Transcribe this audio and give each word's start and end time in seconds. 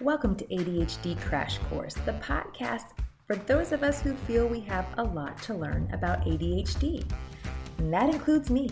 Welcome 0.00 0.34
to 0.36 0.46
ADHD 0.46 1.20
Crash 1.20 1.58
Course, 1.68 1.92
the 1.92 2.12
podcast 2.12 2.86
for 3.26 3.36
those 3.36 3.70
of 3.70 3.82
us 3.82 4.00
who 4.00 4.14
feel 4.14 4.46
we 4.46 4.60
have 4.60 4.86
a 4.96 5.04
lot 5.04 5.42
to 5.42 5.52
learn 5.52 5.90
about 5.92 6.24
ADHD. 6.24 7.04
And 7.76 7.92
that 7.92 8.08
includes 8.08 8.48
me. 8.48 8.70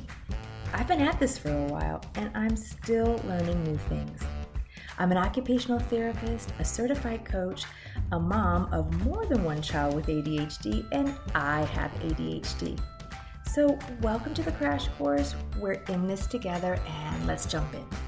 I've 0.72 0.88
been 0.88 1.02
at 1.02 1.20
this 1.20 1.36
for 1.36 1.50
a 1.50 1.64
while 1.64 2.02
and 2.14 2.30
I'm 2.34 2.56
still 2.56 3.20
learning 3.26 3.62
new 3.62 3.76
things. 3.76 4.22
I'm 4.98 5.12
an 5.12 5.18
occupational 5.18 5.80
therapist, 5.80 6.54
a 6.60 6.64
certified 6.64 7.26
coach, 7.26 7.64
a 8.12 8.18
mom 8.18 8.72
of 8.72 9.04
more 9.04 9.26
than 9.26 9.44
one 9.44 9.60
child 9.60 9.96
with 9.96 10.06
ADHD, 10.06 10.88
and 10.92 11.14
I 11.34 11.66
have 11.66 11.90
ADHD. 12.00 12.80
So, 13.44 13.78
welcome 14.00 14.32
to 14.32 14.42
the 14.42 14.52
Crash 14.52 14.88
Course. 14.96 15.34
We're 15.58 15.82
in 15.90 16.06
this 16.06 16.26
together 16.26 16.80
and 16.86 17.26
let's 17.26 17.44
jump 17.44 17.74
in. 17.74 18.07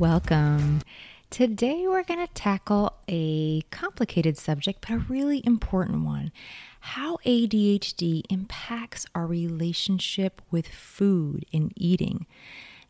Welcome. 0.00 0.80
Today, 1.28 1.86
we're 1.86 2.04
going 2.04 2.26
to 2.26 2.32
tackle 2.32 2.94
a 3.06 3.60
complicated 3.70 4.38
subject, 4.38 4.80
but 4.80 4.94
a 4.94 4.98
really 5.10 5.42
important 5.44 6.06
one 6.06 6.32
how 6.80 7.18
ADHD 7.26 8.22
impacts 8.30 9.04
our 9.14 9.26
relationship 9.26 10.40
with 10.50 10.68
food 10.68 11.44
and 11.52 11.70
eating. 11.76 12.24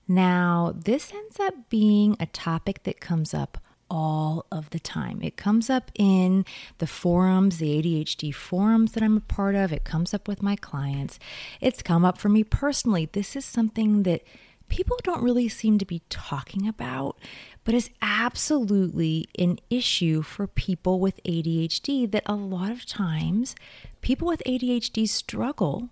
Now, 0.06 0.72
this 0.72 1.12
ends 1.12 1.40
up 1.40 1.68
being 1.68 2.16
a 2.20 2.26
topic 2.26 2.84
that 2.84 3.00
comes 3.00 3.34
up 3.34 3.58
all 3.90 4.46
of 4.52 4.70
the 4.70 4.78
time. 4.78 5.20
It 5.20 5.36
comes 5.36 5.68
up 5.68 5.90
in 5.96 6.44
the 6.78 6.86
forums, 6.86 7.58
the 7.58 7.82
ADHD 7.82 8.32
forums 8.32 8.92
that 8.92 9.02
I'm 9.02 9.16
a 9.16 9.20
part 9.20 9.56
of. 9.56 9.72
It 9.72 9.82
comes 9.82 10.14
up 10.14 10.28
with 10.28 10.44
my 10.44 10.54
clients. 10.54 11.18
It's 11.60 11.82
come 11.82 12.04
up 12.04 12.18
for 12.18 12.28
me 12.28 12.44
personally. 12.44 13.08
This 13.12 13.34
is 13.34 13.44
something 13.44 14.04
that 14.04 14.22
people 14.70 14.96
don't 15.02 15.22
really 15.22 15.48
seem 15.48 15.76
to 15.78 15.84
be 15.84 16.02
talking 16.08 16.66
about, 16.66 17.18
but 17.64 17.74
is 17.74 17.90
absolutely 18.00 19.28
an 19.38 19.58
issue 19.68 20.22
for 20.22 20.46
people 20.46 20.98
with 20.98 21.22
ADHD 21.24 22.10
that 22.10 22.22
a 22.24 22.34
lot 22.34 22.70
of 22.70 22.86
times 22.86 23.54
people 24.00 24.26
with 24.26 24.42
ADHD 24.46 25.06
struggle 25.06 25.90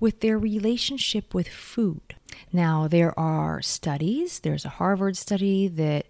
with 0.00 0.20
their 0.20 0.38
relationship 0.38 1.32
with 1.32 1.48
food. 1.48 2.16
Now, 2.52 2.88
there 2.88 3.16
are 3.18 3.62
studies, 3.62 4.40
there's 4.40 4.64
a 4.64 4.70
Harvard 4.70 5.16
study 5.16 5.68
that 5.68 6.06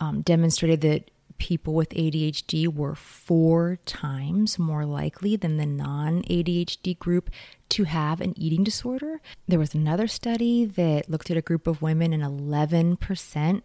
um, 0.00 0.22
demonstrated 0.22 0.80
that 0.80 1.10
people 1.38 1.74
with 1.74 1.90
ADHD 1.90 2.72
were 2.72 2.94
four 2.94 3.78
times 3.86 4.58
more 4.58 4.84
likely 4.84 5.36
than 5.36 5.56
the 5.56 5.66
non 5.66 6.22
ADHD 6.22 6.98
group 6.98 7.30
to 7.70 7.84
have 7.84 8.20
an 8.20 8.34
eating 8.36 8.64
disorder. 8.64 9.20
There 9.46 9.58
was 9.58 9.74
another 9.74 10.06
study 10.06 10.64
that 10.64 11.10
looked 11.10 11.30
at 11.30 11.36
a 11.36 11.42
group 11.42 11.66
of 11.66 11.82
women, 11.82 12.12
and 12.12 12.22
11% 12.22 13.62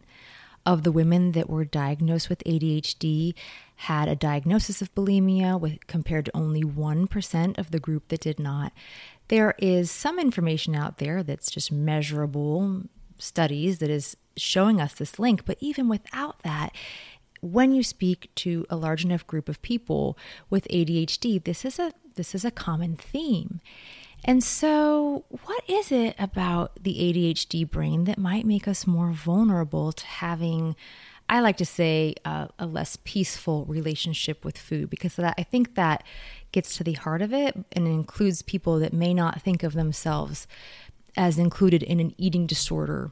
of 0.66 0.84
the 0.84 0.92
women 0.92 1.32
that 1.32 1.50
were 1.50 1.66
diagnosed 1.66 2.30
with 2.30 2.44
ADHD 2.46 3.34
had 3.76 4.08
a 4.08 4.16
diagnosis 4.16 4.82
of 4.82 4.94
bulimia, 4.94 5.60
with, 5.60 5.88
compared 5.88 6.26
to 6.26 6.38
only 6.38 6.64
1% 6.64 7.58
of 7.58 7.72
the 7.72 7.80
group 7.80 8.08
that 8.10 8.22
did 8.22 8.40
not. 8.40 8.72
There 9.28 9.56
is 9.58 9.90
some 9.90 10.20
information 10.20 10.76
out 10.76 10.98
there 10.98 11.24
that's 11.24 11.50
just 11.50 11.72
measurable 11.72 12.84
studies 13.18 13.80
that 13.80 13.90
is 13.90 14.18
showing 14.38 14.80
us 14.80 14.94
this 14.94 15.20
link, 15.20 15.46
but 15.46 15.58
even 15.60 15.88
without 15.88 16.42
that, 16.44 16.74
when 17.42 17.74
you 17.74 17.84
speak 17.84 18.30
to 18.36 18.66
a 18.70 18.76
large 18.76 19.04
enough 19.04 19.26
group 19.28 19.50
of 19.50 19.62
people 19.62 20.18
with 20.50 20.68
ADHD, 20.70 21.44
this 21.44 21.66
is 21.66 21.80
a 21.80 21.92
this 22.16 22.36
is 22.36 22.46
a 22.46 22.52
common 22.52 22.96
theme. 22.96 23.62
And 24.24 24.44
so, 24.44 25.26
what 25.46 25.64
is 25.68 25.92
it 25.92 26.16
about 26.20 26.84
the 26.84 26.94
ADHD 26.94 27.70
brain 27.70 28.04
that 28.04 28.20
might 28.20 28.46
make 28.46 28.68
us 28.68 28.86
more 28.86 29.12
vulnerable 29.12 29.92
to 29.92 30.06
having, 30.06 30.76
I 31.28 31.40
like 31.40 31.58
to 31.58 31.66
say, 31.66 32.14
uh, 32.24 32.48
a 32.60 32.68
less 32.68 33.00
peaceful 33.04 33.66
relationship 33.66 34.46
with 34.46 34.60
food? 34.60 34.92
Because 34.92 35.16
that, 35.16 35.34
I 35.40 35.44
think 35.44 35.74
that 35.74 36.04
gets 36.52 36.78
to 36.78 36.84
the 36.84 36.94
heart 36.94 37.24
of 37.24 37.34
it 37.34 37.58
and 37.72 37.88
includes 37.88 38.44
people 38.44 38.78
that 38.80 38.94
may 38.94 39.14
not 39.14 39.42
think 39.42 39.64
of 39.64 39.74
themselves 39.74 40.46
as 41.18 41.40
included 41.40 41.82
in 41.82 42.00
an 42.00 42.14
eating 42.18 42.46
disorder 42.46 43.12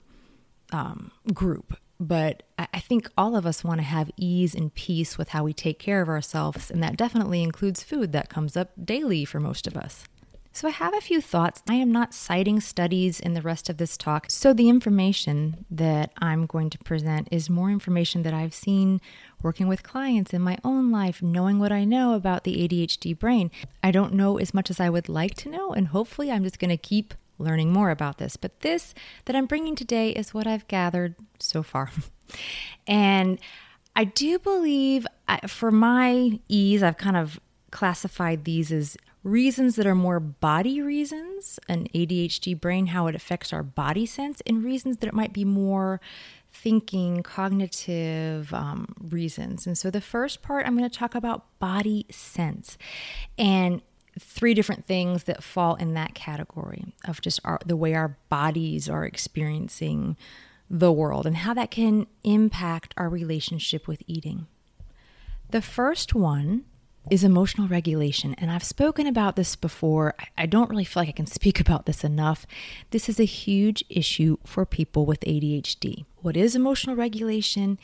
um, 0.72 1.12
group 1.34 1.76
but 2.00 2.44
I 2.58 2.80
think 2.80 3.10
all 3.18 3.36
of 3.36 3.46
us 3.46 3.64
want 3.64 3.80
to 3.80 3.86
have 3.86 4.12
ease 4.16 4.56
and 4.56 4.74
peace 4.74 5.18
with 5.18 5.30
how 5.30 5.44
we 5.44 5.54
take 5.54 5.80
care 5.80 6.02
of 6.02 6.08
ourselves, 6.08 6.72
and 6.72 6.82
that 6.82 6.98
definitely 6.98 7.44
includes 7.44 7.84
food 7.84 8.14
that 8.14 8.30
comes 8.30 8.56
up 8.56 8.72
daily 8.84 9.26
for 9.26 9.40
most 9.40 9.68
of 9.68 9.76
us. 9.76 10.06
So, 10.52 10.68
I 10.68 10.72
have 10.72 10.96
a 10.96 11.02
few 11.02 11.22
thoughts. 11.22 11.62
I 11.70 11.76
am 11.76 11.92
not 11.92 12.14
citing 12.14 12.60
studies 12.60 13.20
in 13.20 13.34
the 13.34 13.42
rest 13.42 13.70
of 13.70 13.78
this 13.78 13.96
talk, 13.96 14.26
so 14.30 14.52
the 14.52 14.68
information 14.68 15.66
that 15.70 16.12
I'm 16.18 16.48
going 16.48 16.70
to 16.72 16.78
present 16.80 17.28
is 17.32 17.50
more 17.50 17.70
information 17.70 18.24
that 18.24 18.34
I've 18.34 18.56
seen 18.56 19.00
working 19.44 19.68
with 19.68 19.84
clients 19.84 20.34
in 20.34 20.42
my 20.42 20.58
own 20.64 20.92
life, 20.92 21.22
knowing 21.22 21.60
what 21.60 21.72
I 21.72 21.86
know 21.86 22.14
about 22.14 22.46
the 22.46 22.68
ADHD 22.68 23.18
brain. 23.18 23.52
I 23.84 23.92
don't 23.92 24.14
know 24.14 24.38
as 24.38 24.54
much 24.54 24.70
as 24.70 24.80
I 24.80 24.90
would 24.90 25.08
like 25.08 25.36
to 25.36 25.50
know, 25.50 25.72
and 25.72 25.90
hopefully, 25.90 26.32
I'm 26.32 26.44
just 26.44 26.60
going 26.60 26.72
to 26.72 26.78
keep 26.78 27.14
learning 27.40 27.72
more 27.72 27.90
about 27.90 28.18
this. 28.18 28.38
But 28.38 28.60
this 28.60 28.94
that 29.26 29.36
I'm 29.36 29.46
bringing 29.46 29.76
today 29.76 30.12
is 30.12 30.34
what 30.34 30.46
I've 30.46 30.68
gathered 30.68 31.16
so 31.40 31.64
far. 31.64 31.92
and 32.88 33.40
I 33.96 34.04
do 34.04 34.40
believe, 34.40 35.08
for 35.48 35.72
my 35.72 36.40
ease, 36.48 36.84
I've 36.84 36.98
kind 36.98 37.18
of 37.18 37.40
classified 37.72 38.46
these 38.46 38.72
as 38.72 38.98
reasons 39.24 39.76
that 39.76 39.86
are 39.86 39.96
more 39.96 40.20
body 40.20 40.82
reasons, 40.82 41.60
an 41.68 41.88
ADHD 41.94 42.60
brain, 42.60 42.88
how 42.88 43.08
it 43.08 43.16
affects 43.16 43.52
our 43.52 43.64
body 43.64 44.06
sense, 44.06 44.42
and 44.46 44.64
reasons 44.64 44.98
that 44.98 45.08
it 45.08 45.14
might 45.14 45.34
be 45.34 45.44
more 45.44 46.00
thinking, 46.52 47.22
cognitive 47.22 48.54
um, 48.54 48.88
reasons. 49.02 49.68
And 49.68 49.78
so 49.78 49.92
the 49.92 50.02
first 50.02 50.42
part, 50.42 50.66
I'm 50.66 50.78
going 50.78 50.90
to 50.90 50.98
talk 50.98 51.16
about 51.16 51.60
body 51.60 52.06
sense. 52.10 52.78
And 53.38 53.82
three 54.20 54.54
different 54.54 54.86
things 54.86 55.24
that 55.24 55.44
fall 55.44 55.76
in 55.76 55.94
that 55.94 56.14
category 56.14 56.94
of 57.06 57.22
just 57.22 57.40
our, 57.44 57.60
the 57.66 57.78
way 57.78 57.94
our 57.94 58.18
bodies 58.30 58.90
are 58.90 59.06
experiencing 59.06 60.18
the 60.70 60.92
world 60.92 61.26
and 61.26 61.38
how 61.38 61.54
that 61.54 61.72
can 61.72 62.06
impact 62.24 62.94
our 62.98 63.10
relationship 63.10 63.88
with 63.88 64.04
eating. 64.08 64.48
The 65.50 65.62
first 65.62 66.14
one 66.14 66.66
is 67.10 67.24
emotional 67.24 67.68
regulation. 67.68 68.36
And 68.36 68.52
I've 68.52 68.64
spoken 68.64 69.08
about 69.08 69.36
this 69.36 69.56
before. 69.56 70.14
I 70.38 70.46
don't 70.46 70.70
really 70.70 70.84
feel 70.84 71.02
like 71.02 71.10
I 71.10 71.14
can 71.14 71.26
speak 71.40 71.60
about 71.60 71.86
this 71.86 72.04
enough. 72.04 72.46
This 72.92 73.10
is 73.10 73.20
a 73.20 73.26
huge 73.26 73.84
issue 73.90 74.38
for 74.46 74.66
people 74.66 75.06
with 75.06 75.22
ADHD. 75.22 76.06
What 76.18 76.38
is 76.38 76.56
emotional 76.56 76.96
regulation? 76.96 77.80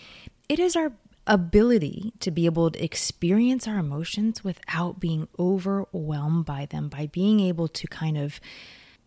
It 0.47 0.59
is 0.59 0.75
our 0.75 0.91
ability 1.27 2.13
to 2.19 2.31
be 2.31 2.45
able 2.45 2.71
to 2.71 2.83
experience 2.83 3.67
our 3.67 3.77
emotions 3.77 4.43
without 4.43 4.99
being 4.99 5.27
overwhelmed 5.39 6.45
by 6.45 6.65
them, 6.65 6.89
by 6.89 7.07
being 7.07 7.39
able 7.39 7.67
to 7.67 7.87
kind 7.87 8.17
of 8.17 8.39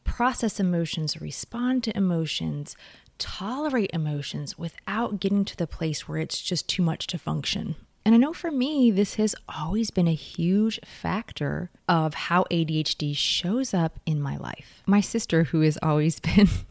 process 0.04 0.58
emotions, 0.58 1.20
respond 1.20 1.84
to 1.84 1.96
emotions, 1.96 2.76
tolerate 3.18 3.90
emotions 3.92 4.58
without 4.58 5.20
getting 5.20 5.44
to 5.44 5.56
the 5.56 5.66
place 5.66 6.08
where 6.08 6.18
it's 6.18 6.40
just 6.40 6.68
too 6.68 6.82
much 6.82 7.06
to 7.08 7.18
function. 7.18 7.76
And 8.04 8.14
I 8.14 8.18
know 8.18 8.32
for 8.32 8.50
me, 8.50 8.90
this 8.90 9.16
has 9.16 9.34
always 9.54 9.90
been 9.90 10.08
a 10.08 10.14
huge 10.14 10.80
factor 10.82 11.70
of 11.88 12.14
how 12.14 12.44
ADHD 12.50 13.14
shows 13.14 13.74
up 13.74 14.00
in 14.06 14.22
my 14.22 14.38
life. 14.38 14.82
My 14.86 15.02
sister, 15.02 15.44
who 15.44 15.60
has 15.60 15.78
always 15.82 16.18
been 16.20 16.48
a 16.48 16.64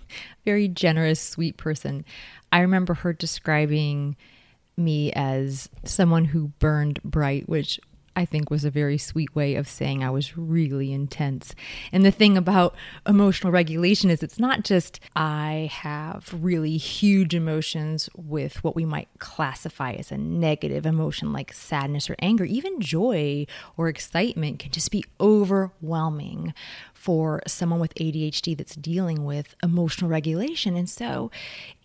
very 0.46 0.68
generous, 0.68 1.22
sweet 1.22 1.56
person, 1.56 2.06
I 2.52 2.62
remember 2.62 2.96
her 2.96 3.14
describing 3.14 4.16
me 4.78 5.12
as 5.14 5.70
someone 5.84 6.26
who 6.26 6.50
burned 6.60 7.02
bright, 7.04 7.50
which 7.50 7.80
I 8.18 8.26
think 8.26 8.50
was 8.50 8.66
a 8.66 8.72
very 8.72 8.98
sweet 8.98 9.36
way 9.36 9.54
of 9.54 9.70
saying 9.70 10.04
I 10.04 10.10
was 10.10 10.36
really 10.36 10.92
intense. 10.92 11.54
And 11.92 12.04
the 12.04 12.10
thing 12.10 12.36
about 12.36 12.76
emotional 13.08 13.54
regulation 13.54 14.10
is 14.10 14.24
it's 14.24 14.40
not 14.40 14.64
just 14.64 15.00
I 15.16 15.70
have 15.72 16.34
really 16.34 16.78
huge 16.78 17.36
emotions 17.36 18.10
with 18.16 18.64
what 18.64 18.76
we 18.76 18.86
might 18.86 19.08
classify 19.20 19.92
as 19.92 20.12
a 20.12 20.18
negative 20.18 20.88
emotion 20.88 21.32
like 21.32 21.54
sadness 21.54 22.10
or 22.10 22.16
anger. 22.18 22.44
Even 22.44 22.82
joy 22.82 23.46
or 23.78 23.88
excitement 23.88 24.58
can 24.58 24.72
just 24.72 24.90
be 24.90 25.06
overwhelming 25.22 26.56
for 26.96 27.44
someone 27.46 27.80
with 27.80 27.94
ADHD 27.94 28.58
that's 28.58 28.76
dealing 28.76 29.26
with 29.26 29.56
emotional 29.62 30.10
regulation. 30.10 30.76
And 30.76 30.90
so 30.90 31.30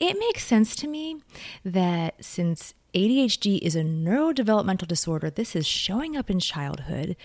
it 0.01 0.19
makes 0.19 0.47
sense 0.47 0.75
to 0.77 0.89
me 0.89 1.19
that 1.63 2.25
since 2.25 2.73
ADHD 2.95 3.59
is 3.61 3.75
a 3.75 3.83
neurodevelopmental 3.83 4.87
disorder. 4.87 5.31
This 5.31 5.57
is 5.57 5.67
showing 5.67 6.15
up 6.15 6.29
in 6.29 6.39
childhood. 6.41 7.17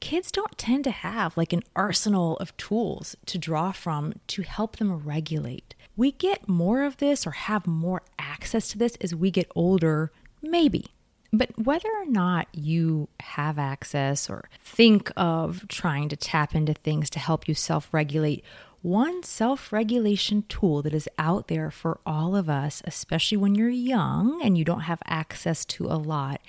Kids 0.00 0.32
don't 0.32 0.58
tend 0.58 0.82
to 0.84 0.90
have 0.90 1.36
like 1.36 1.52
an 1.52 1.62
arsenal 1.76 2.36
of 2.38 2.56
tools 2.56 3.14
to 3.26 3.38
draw 3.38 3.70
from 3.70 4.14
to 4.26 4.42
help 4.42 4.76
them 4.76 4.92
regulate. 4.92 5.74
We 5.96 6.10
get 6.10 6.48
more 6.48 6.82
of 6.82 6.96
this 6.96 7.24
or 7.24 7.30
have 7.30 7.68
more 7.68 8.02
access 8.18 8.68
to 8.68 8.78
this 8.78 8.96
as 9.00 9.14
we 9.14 9.30
get 9.30 9.50
older, 9.54 10.10
maybe. 10.42 10.86
But 11.32 11.56
whether 11.56 11.88
or 11.88 12.06
not 12.06 12.48
you 12.52 13.08
have 13.20 13.58
access 13.58 14.28
or 14.28 14.48
think 14.60 15.12
of 15.16 15.66
trying 15.68 16.08
to 16.08 16.16
tap 16.16 16.54
into 16.54 16.74
things 16.74 17.10
to 17.10 17.18
help 17.20 17.46
you 17.46 17.54
self 17.54 17.92
regulate, 17.94 18.44
One 18.86 19.24
self 19.24 19.72
regulation 19.72 20.44
tool 20.48 20.80
that 20.82 20.94
is 20.94 21.08
out 21.18 21.48
there 21.48 21.72
for 21.72 21.98
all 22.06 22.36
of 22.36 22.48
us, 22.48 22.82
especially 22.84 23.36
when 23.36 23.56
you're 23.56 23.68
young 23.68 24.40
and 24.40 24.56
you 24.56 24.64
don't 24.64 24.82
have 24.82 25.02
access 25.04 25.64
to 25.64 25.86
a 25.86 25.98
lot, 25.98 26.40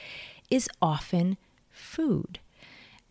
is 0.47 0.69
often 0.79 1.37
food. 1.71 2.37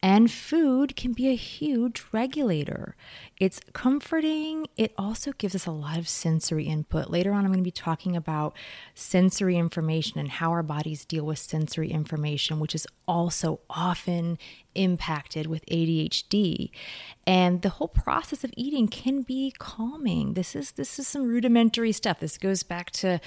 And 0.06 0.30
food 0.30 0.94
can 0.94 1.14
be 1.14 1.26
a 1.30 1.34
huge 1.34 2.04
regulator. 2.12 2.94
It's 3.40 3.58
comforting. 3.72 4.68
It 4.76 4.94
also 4.96 5.32
gives 5.32 5.56
us 5.56 5.66
a 5.66 5.72
lot 5.72 5.98
of 5.98 6.08
sensory 6.08 6.66
input. 6.66 7.10
Later 7.10 7.32
on, 7.32 7.40
I'm 7.40 7.50
going 7.50 7.58
to 7.58 7.64
be 7.64 7.72
talking 7.72 8.14
about 8.14 8.54
sensory 8.94 9.56
information 9.56 10.20
and 10.20 10.28
how 10.28 10.52
our 10.52 10.62
bodies 10.62 11.04
deal 11.04 11.26
with 11.26 11.40
sensory 11.40 11.90
information, 11.90 12.60
which 12.60 12.72
is 12.72 12.86
also 13.08 13.58
often 13.68 14.38
impacted 14.76 15.48
with 15.48 15.66
ADHD. 15.66 16.70
And 17.26 17.62
the 17.62 17.70
whole 17.70 17.88
process 17.88 18.44
of 18.44 18.54
eating 18.56 18.86
can 18.86 19.22
be 19.22 19.54
calming. 19.58 20.34
This 20.34 20.54
is 20.54 20.70
this 20.70 21.00
is 21.00 21.08
some 21.08 21.26
rudimentary 21.26 21.90
stuff. 21.90 22.20
This 22.20 22.38
goes 22.38 22.62
back 22.62 22.92
to 22.92 23.20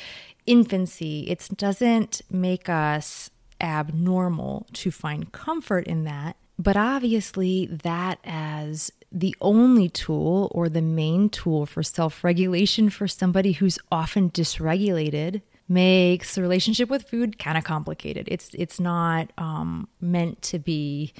infancy. 0.45 1.29
It 1.29 1.45
doesn't 1.57 2.21
make 2.31 2.69
us 2.69 3.31
abnormal 3.59 4.65
to 4.71 4.91
find 4.91 5.33
comfort 5.33 5.85
in 5.85 6.05
that 6.05 6.37
but 6.59 6.75
obviously, 6.75 7.67
that 7.67 8.19
as 8.25 8.91
the 9.11 9.33
only 9.39 9.87
tool 9.87 10.51
or 10.53 10.67
the 10.67 10.81
main 10.81 11.29
tool 11.29 11.65
for 11.65 11.81
self 11.81 12.21
regulation 12.21 12.89
for 12.89 13.07
somebody 13.07 13.53
who's 13.53 13.79
often 13.91 14.29
dysregulated 14.29 15.41
makes 15.69 16.35
the 16.35 16.41
relationship 16.41 16.89
with 16.89 17.09
food 17.09 17.39
kind 17.39 17.57
of 17.57 17.63
complicated. 17.63 18.27
It's 18.29 18.51
it's 18.53 18.77
not 18.77 19.31
um, 19.37 19.87
meant 20.01 20.41
to 20.43 20.59
be 20.59 21.13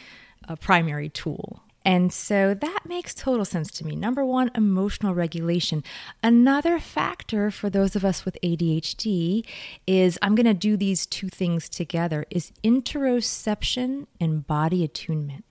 a 0.50 0.57
primary 0.57 1.07
tool. 1.07 1.63
And 1.89 2.13
so 2.13 2.53
that 2.53 2.81
makes 2.86 3.15
total 3.15 3.45
sense 3.45 3.71
to 3.71 3.83
me. 3.83 3.95
Number 3.95 4.24
one, 4.24 4.51
emotional 4.53 5.15
regulation. 5.15 5.83
Another 6.21 6.80
factor 6.80 7.50
for 7.50 7.68
those 7.68 7.95
of 7.95 8.06
us 8.06 8.25
with 8.25 8.38
ADHD 8.44 9.44
is 9.88 10.19
I'm 10.21 10.36
going 10.36 10.45
to 10.45 10.53
do 10.53 10.77
these 10.77 11.07
two 11.07 11.30
things 11.30 11.68
together 11.68 12.27
is 12.30 12.51
interoception 12.63 14.06
and 14.21 14.45
body 14.45 14.83
attunement. 14.83 15.45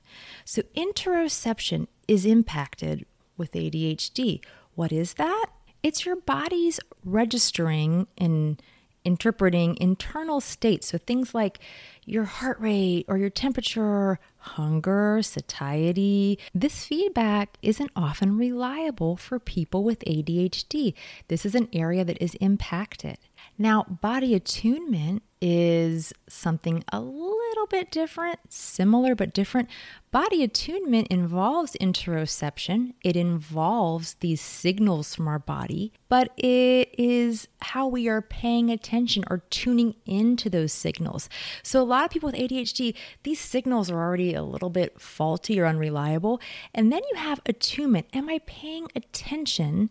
So 0.45 0.63
interoception 0.77 1.89
is 2.07 2.25
impacted 2.25 3.05
with 3.37 3.51
ADHD. 3.51 4.41
What 4.77 4.93
is 4.93 5.15
that? 5.15 5.47
It's 5.83 6.07
your 6.07 6.15
body's 6.15 6.79
registering 7.05 8.07
and 8.17 8.63
interpreting 9.05 9.77
internal 9.81 10.41
states. 10.41 10.87
So 10.89 10.99
things 10.99 11.35
like 11.35 11.59
your 12.05 12.25
heart 12.25 12.61
rate 12.61 13.07
or 13.09 13.19
your 13.19 13.31
temperature, 13.31 14.21
hunger, 14.49 15.21
satiety. 15.23 16.39
This 16.55 16.85
feedback 16.85 17.59
isn't 17.63 17.91
often 17.95 18.37
reliable 18.37 19.17
for 19.17 19.39
people 19.39 19.85
with 19.85 20.01
ADHD. 20.01 20.95
This 21.29 21.47
is 21.47 21.55
an 21.55 21.69
area 21.73 22.05
that 22.05 22.21
is 22.23 22.35
impacted. 22.37 23.19
Now, 23.57 23.85
body 23.85 24.35
attunement 24.35 25.23
is 25.41 26.13
something 26.29 26.85
a 26.93 27.01
little 27.01 27.67
bit 27.67 27.91
different, 27.91 28.39
similar 28.49 29.15
but 29.15 29.33
different. 29.33 29.69
Body 30.11 30.43
attunement 30.43 31.09
involves 31.09 31.77
interoception, 31.81 32.95
it 33.05 33.15
involves 33.15 34.15
these 34.15 34.41
signals 34.41 35.15
from 35.15 35.29
our 35.29 35.39
body, 35.39 35.93
but 36.09 36.33
it 36.39 36.95
is 36.97 37.47
how 37.61 37.87
we 37.87 38.09
are 38.09 38.23
paying 38.23 38.71
attention 38.71 39.23
or 39.29 39.43
tuning 39.51 39.97
into 40.07 40.49
those 40.49 40.73
signals. 40.73 41.29
So, 41.63 41.83
a 41.83 41.85
lot 41.85 42.07
of 42.07 42.11
people 42.11 42.29
with 42.29 42.41
ADHD, 42.41 42.95
these 43.23 43.39
signals 43.39 43.91
are 43.91 44.01
already 44.01 44.33
a 44.33 44.43
little 44.43 44.71
bit 44.71 44.99
faulty 44.99 45.61
or 45.61 45.67
unreliable. 45.67 46.41
And 46.75 46.91
then 46.91 47.03
you 47.13 47.19
have 47.19 47.41
attunement. 47.45 48.07
Am 48.15 48.31
I 48.31 48.41
paying 48.47 48.89
attention? 48.97 49.91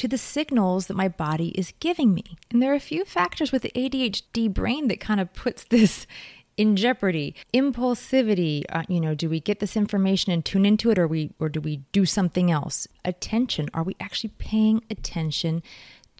To 0.00 0.08
the 0.08 0.16
signals 0.16 0.86
that 0.86 0.96
my 0.96 1.08
body 1.08 1.48
is 1.48 1.74
giving 1.78 2.14
me. 2.14 2.24
And 2.50 2.62
there 2.62 2.72
are 2.72 2.76
a 2.76 2.80
few 2.80 3.04
factors 3.04 3.52
with 3.52 3.60
the 3.60 3.72
ADHD 3.76 4.50
brain 4.50 4.88
that 4.88 4.98
kind 4.98 5.20
of 5.20 5.34
puts 5.34 5.64
this 5.64 6.06
in 6.56 6.74
jeopardy. 6.74 7.34
Impulsivity, 7.52 8.64
uh, 8.70 8.84
you 8.88 8.98
know, 8.98 9.14
do 9.14 9.28
we 9.28 9.40
get 9.40 9.60
this 9.60 9.76
information 9.76 10.32
and 10.32 10.42
tune 10.42 10.64
into 10.64 10.90
it 10.90 10.98
or 10.98 11.06
we 11.06 11.34
or 11.38 11.50
do 11.50 11.60
we 11.60 11.82
do 11.92 12.06
something 12.06 12.50
else? 12.50 12.88
Attention, 13.04 13.68
are 13.74 13.82
we 13.82 13.94
actually 14.00 14.32
paying 14.38 14.82
attention 14.88 15.62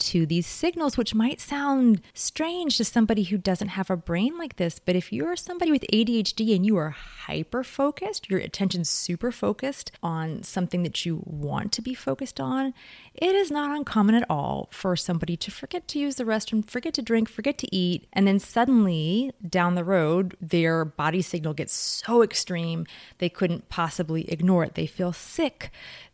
to 0.00 0.26
these 0.26 0.47
signals, 0.47 0.97
which 0.97 1.14
might 1.14 1.41
sound 1.41 2.00
strange 2.14 2.76
to 2.76 2.85
somebody 2.85 3.25
who 3.25 3.38
doesn't 3.38 3.69
have 3.69 3.91
a 3.91 3.97
brain 3.97 4.37
like 4.38 4.56
this. 4.56 4.79
But 4.79 4.97
if 4.97 5.12
you're 5.12 5.37
somebody 5.37 5.70
with 5.70 5.85
ADHD 5.93 6.55
and 6.56 6.67
you 6.67 6.76
are 6.76 6.91
hyper 6.91 7.62
focused, 7.62 8.29
your 8.29 8.41
attention's 8.41 8.91
super 8.91 9.31
focused 9.31 9.93
on 10.02 10.43
something 10.43 10.82
that 10.82 11.05
you 11.06 11.23
want 11.25 11.73
to 11.73 11.82
be 11.82 11.94
focused 11.94 12.41
on, 12.41 12.75
it 13.14 13.35
is 13.35 13.50
not 13.50 13.76
uncommon 13.76 14.14
at 14.14 14.29
all 14.29 14.69
for 14.73 14.97
somebody 14.97 15.37
to 15.37 15.50
forget 15.50 15.87
to 15.88 15.99
use 15.99 16.17
the 16.17 16.25
restroom, 16.25 16.69
forget 16.69 16.94
to 16.94 17.02
drink, 17.02 17.29
forget 17.29 17.58
to 17.58 17.75
eat, 17.75 18.08
and 18.12 18.26
then 18.26 18.38
suddenly 18.38 19.32
down 19.49 19.75
the 19.75 19.85
road, 19.85 20.37
their 20.41 20.85
body 20.85 21.23
signal 21.23 21.55
gets 21.55 21.75
so 21.75 22.23
extreme 22.23 22.87
they 23.19 23.29
couldn't 23.29 23.69
possibly 23.69 24.31
ignore 24.31 24.64
it. 24.64 24.75
They 24.75 24.87
feel 24.87 25.12
sick. 25.12 25.70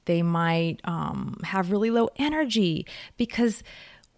They 0.06 0.23
might 0.23 0.81
um, 0.85 1.38
have 1.44 1.70
really 1.70 1.91
low 1.91 2.08
energy 2.17 2.87
because 3.17 3.62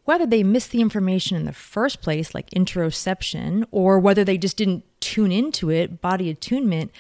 whether 0.05 0.25
they 0.25 0.43
missed 0.43 0.71
the 0.71 0.81
information 0.81 1.37
in 1.37 1.45
the 1.45 1.53
first 1.53 2.01
place, 2.01 2.35
like 2.35 2.49
interoception, 2.51 3.67
or 3.71 3.99
whether 3.99 4.25
they 4.25 4.39
just 4.39 4.57
didn't 4.57 4.85
tune 5.01 5.31
into 5.31 5.71
it, 5.71 6.01
body 6.01 6.31
attunement, 6.31 6.93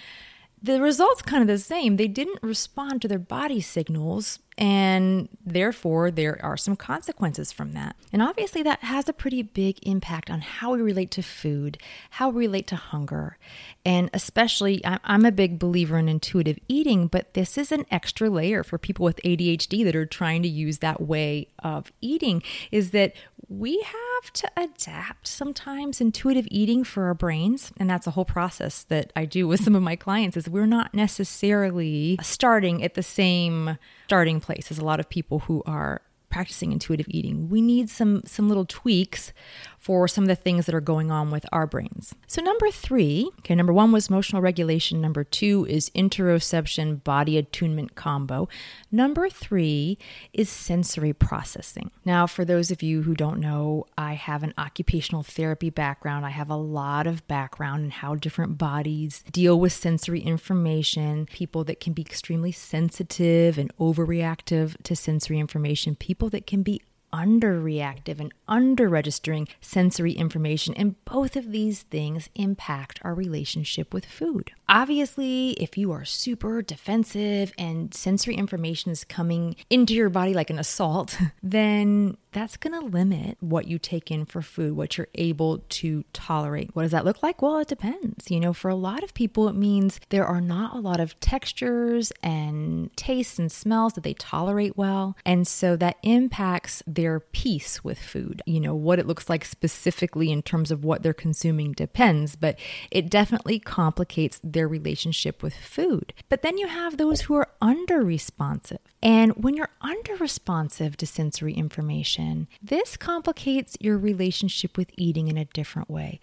the 0.62 0.80
result's 0.80 1.22
kind 1.22 1.42
of 1.42 1.48
the 1.48 1.58
same. 1.58 1.96
They 1.96 2.08
didn't 2.08 2.42
respond 2.42 3.02
to 3.02 3.08
their 3.08 3.18
body 3.18 3.60
signals 3.60 4.40
and 4.58 5.28
therefore, 5.46 6.10
there 6.10 6.44
are 6.44 6.56
some 6.56 6.74
consequences 6.74 7.52
from 7.52 7.74
that. 7.74 7.94
And 8.12 8.20
obviously, 8.20 8.64
that 8.64 8.80
has 8.80 9.08
a 9.08 9.12
pretty 9.12 9.40
big 9.42 9.78
impact 9.86 10.30
on 10.30 10.40
how 10.40 10.72
we 10.72 10.82
relate 10.82 11.12
to 11.12 11.22
food, 11.22 11.78
how 12.10 12.28
we 12.28 12.46
relate 12.46 12.66
to 12.68 12.76
hunger. 12.76 13.38
And 13.84 14.10
especially, 14.12 14.82
I'm 14.84 15.24
a 15.24 15.30
big 15.30 15.60
believer 15.60 15.96
in 15.96 16.08
intuitive 16.08 16.58
eating, 16.66 17.06
but 17.06 17.34
this 17.34 17.56
is 17.56 17.70
an 17.70 17.86
extra 17.92 18.28
layer 18.28 18.64
for 18.64 18.78
people 18.78 19.04
with 19.04 19.20
ADHD 19.24 19.84
that 19.84 19.94
are 19.94 20.06
trying 20.06 20.42
to 20.42 20.48
use 20.48 20.78
that 20.78 21.02
way 21.02 21.46
of 21.60 21.92
eating 22.00 22.42
is 22.72 22.90
that 22.90 23.14
we 23.48 23.80
have 23.80 24.32
to 24.32 24.50
adapt 24.56 25.26
sometimes 25.26 26.00
intuitive 26.00 26.46
eating 26.50 26.84
for 26.84 27.06
our 27.06 27.14
brains 27.14 27.72
and 27.78 27.88
that's 27.88 28.06
a 28.06 28.10
whole 28.10 28.24
process 28.24 28.84
that 28.84 29.10
i 29.16 29.24
do 29.24 29.48
with 29.48 29.62
some 29.62 29.74
of 29.74 29.82
my 29.82 29.96
clients 29.96 30.36
is 30.36 30.48
we're 30.48 30.66
not 30.66 30.92
necessarily 30.92 32.18
starting 32.22 32.84
at 32.84 32.94
the 32.94 33.02
same 33.02 33.78
starting 34.06 34.40
place 34.40 34.70
as 34.70 34.78
a 34.78 34.84
lot 34.84 35.00
of 35.00 35.08
people 35.08 35.40
who 35.40 35.62
are 35.66 36.02
practicing 36.30 36.72
intuitive 36.72 37.06
eating. 37.08 37.48
We 37.48 37.60
need 37.60 37.88
some 37.90 38.22
some 38.26 38.48
little 38.48 38.66
tweaks 38.66 39.32
for 39.78 40.08
some 40.08 40.24
of 40.24 40.28
the 40.28 40.36
things 40.36 40.66
that 40.66 40.74
are 40.74 40.80
going 40.80 41.10
on 41.10 41.30
with 41.30 41.46
our 41.52 41.66
brains. 41.66 42.14
So 42.26 42.42
number 42.42 42.70
3, 42.70 43.30
okay, 43.38 43.54
number 43.54 43.72
1 43.72 43.92
was 43.92 44.08
emotional 44.08 44.42
regulation, 44.42 45.00
number 45.00 45.24
2 45.24 45.66
is 45.68 45.90
interoception 45.90 47.02
body 47.04 47.38
attunement 47.38 47.94
combo. 47.94 48.48
Number 48.90 49.30
3 49.30 49.96
is 50.32 50.48
sensory 50.48 51.12
processing. 51.12 51.90
Now, 52.04 52.26
for 52.26 52.44
those 52.44 52.70
of 52.70 52.82
you 52.82 53.02
who 53.02 53.14
don't 53.14 53.40
know, 53.40 53.86
I 53.96 54.14
have 54.14 54.42
an 54.42 54.54
occupational 54.58 55.22
therapy 55.22 55.70
background. 55.70 56.26
I 56.26 56.30
have 56.30 56.50
a 56.50 56.56
lot 56.56 57.06
of 57.06 57.26
background 57.28 57.84
in 57.84 57.90
how 57.90 58.14
different 58.14 58.58
bodies 58.58 59.22
deal 59.30 59.58
with 59.58 59.72
sensory 59.72 60.20
information, 60.20 61.26
people 61.26 61.64
that 61.64 61.80
can 61.80 61.92
be 61.92 62.02
extremely 62.02 62.52
sensitive 62.52 63.58
and 63.58 63.74
overreactive 63.78 64.82
to 64.82 64.96
sensory 64.96 65.38
information, 65.38 65.94
people 65.94 66.28
that 66.30 66.46
can 66.46 66.62
be 66.62 66.82
underreactive 67.12 68.20
and 68.20 68.32
under 68.46 68.88
registering 68.88 69.48
sensory 69.60 70.12
information, 70.12 70.74
and 70.74 71.02
both 71.04 71.36
of 71.36 71.52
these 71.52 71.82
things 71.82 72.28
impact 72.34 73.00
our 73.02 73.14
relationship 73.14 73.92
with 73.92 74.04
food. 74.04 74.52
Obviously, 74.68 75.50
if 75.52 75.78
you 75.78 75.92
are 75.92 76.04
super 76.04 76.62
defensive 76.62 77.52
and 77.58 77.94
sensory 77.94 78.34
information 78.34 78.92
is 78.92 79.04
coming 79.04 79.56
into 79.70 79.94
your 79.94 80.10
body 80.10 80.34
like 80.34 80.50
an 80.50 80.58
assault, 80.58 81.18
then 81.42 82.16
that's 82.32 82.56
going 82.56 82.78
to 82.78 82.86
limit 82.86 83.36
what 83.40 83.66
you 83.66 83.78
take 83.78 84.10
in 84.10 84.24
for 84.24 84.42
food, 84.42 84.76
what 84.76 84.96
you're 84.96 85.08
able 85.14 85.58
to 85.68 86.04
tolerate. 86.12 86.70
What 86.74 86.82
does 86.82 86.92
that 86.92 87.04
look 87.04 87.22
like? 87.22 87.40
Well, 87.40 87.58
it 87.58 87.68
depends. 87.68 88.30
You 88.30 88.40
know, 88.40 88.52
for 88.52 88.68
a 88.68 88.74
lot 88.74 89.02
of 89.02 89.14
people, 89.14 89.48
it 89.48 89.56
means 89.56 90.00
there 90.10 90.26
are 90.26 90.40
not 90.40 90.74
a 90.74 90.80
lot 90.80 91.00
of 91.00 91.18
textures 91.20 92.12
and 92.22 92.94
tastes 92.96 93.38
and 93.38 93.50
smells 93.50 93.94
that 93.94 94.04
they 94.04 94.14
tolerate 94.14 94.76
well. 94.76 95.16
And 95.24 95.46
so 95.46 95.76
that 95.76 95.96
impacts 96.02 96.82
their 96.98 97.20
peace 97.20 97.84
with 97.84 97.96
food. 97.96 98.42
You 98.44 98.58
know, 98.58 98.74
what 98.74 98.98
it 98.98 99.06
looks 99.06 99.28
like 99.28 99.44
specifically 99.44 100.32
in 100.32 100.42
terms 100.42 100.72
of 100.72 100.82
what 100.84 101.04
they're 101.04 101.14
consuming 101.14 101.70
depends, 101.70 102.34
but 102.34 102.58
it 102.90 103.08
definitely 103.08 103.60
complicates 103.60 104.40
their 104.42 104.66
relationship 104.66 105.40
with 105.40 105.54
food. 105.54 106.12
But 106.28 106.42
then 106.42 106.58
you 106.58 106.66
have 106.66 106.96
those 106.96 107.20
who 107.20 107.36
are 107.36 107.52
under 107.60 108.02
responsive. 108.02 108.80
And 109.00 109.30
when 109.36 109.54
you're 109.54 109.70
under 109.80 110.16
responsive 110.16 110.96
to 110.96 111.06
sensory 111.06 111.54
information, 111.54 112.48
this 112.60 112.96
complicates 112.96 113.76
your 113.78 113.96
relationship 113.96 114.76
with 114.76 114.90
eating 114.96 115.28
in 115.28 115.38
a 115.38 115.44
different 115.44 115.88
way. 115.88 116.18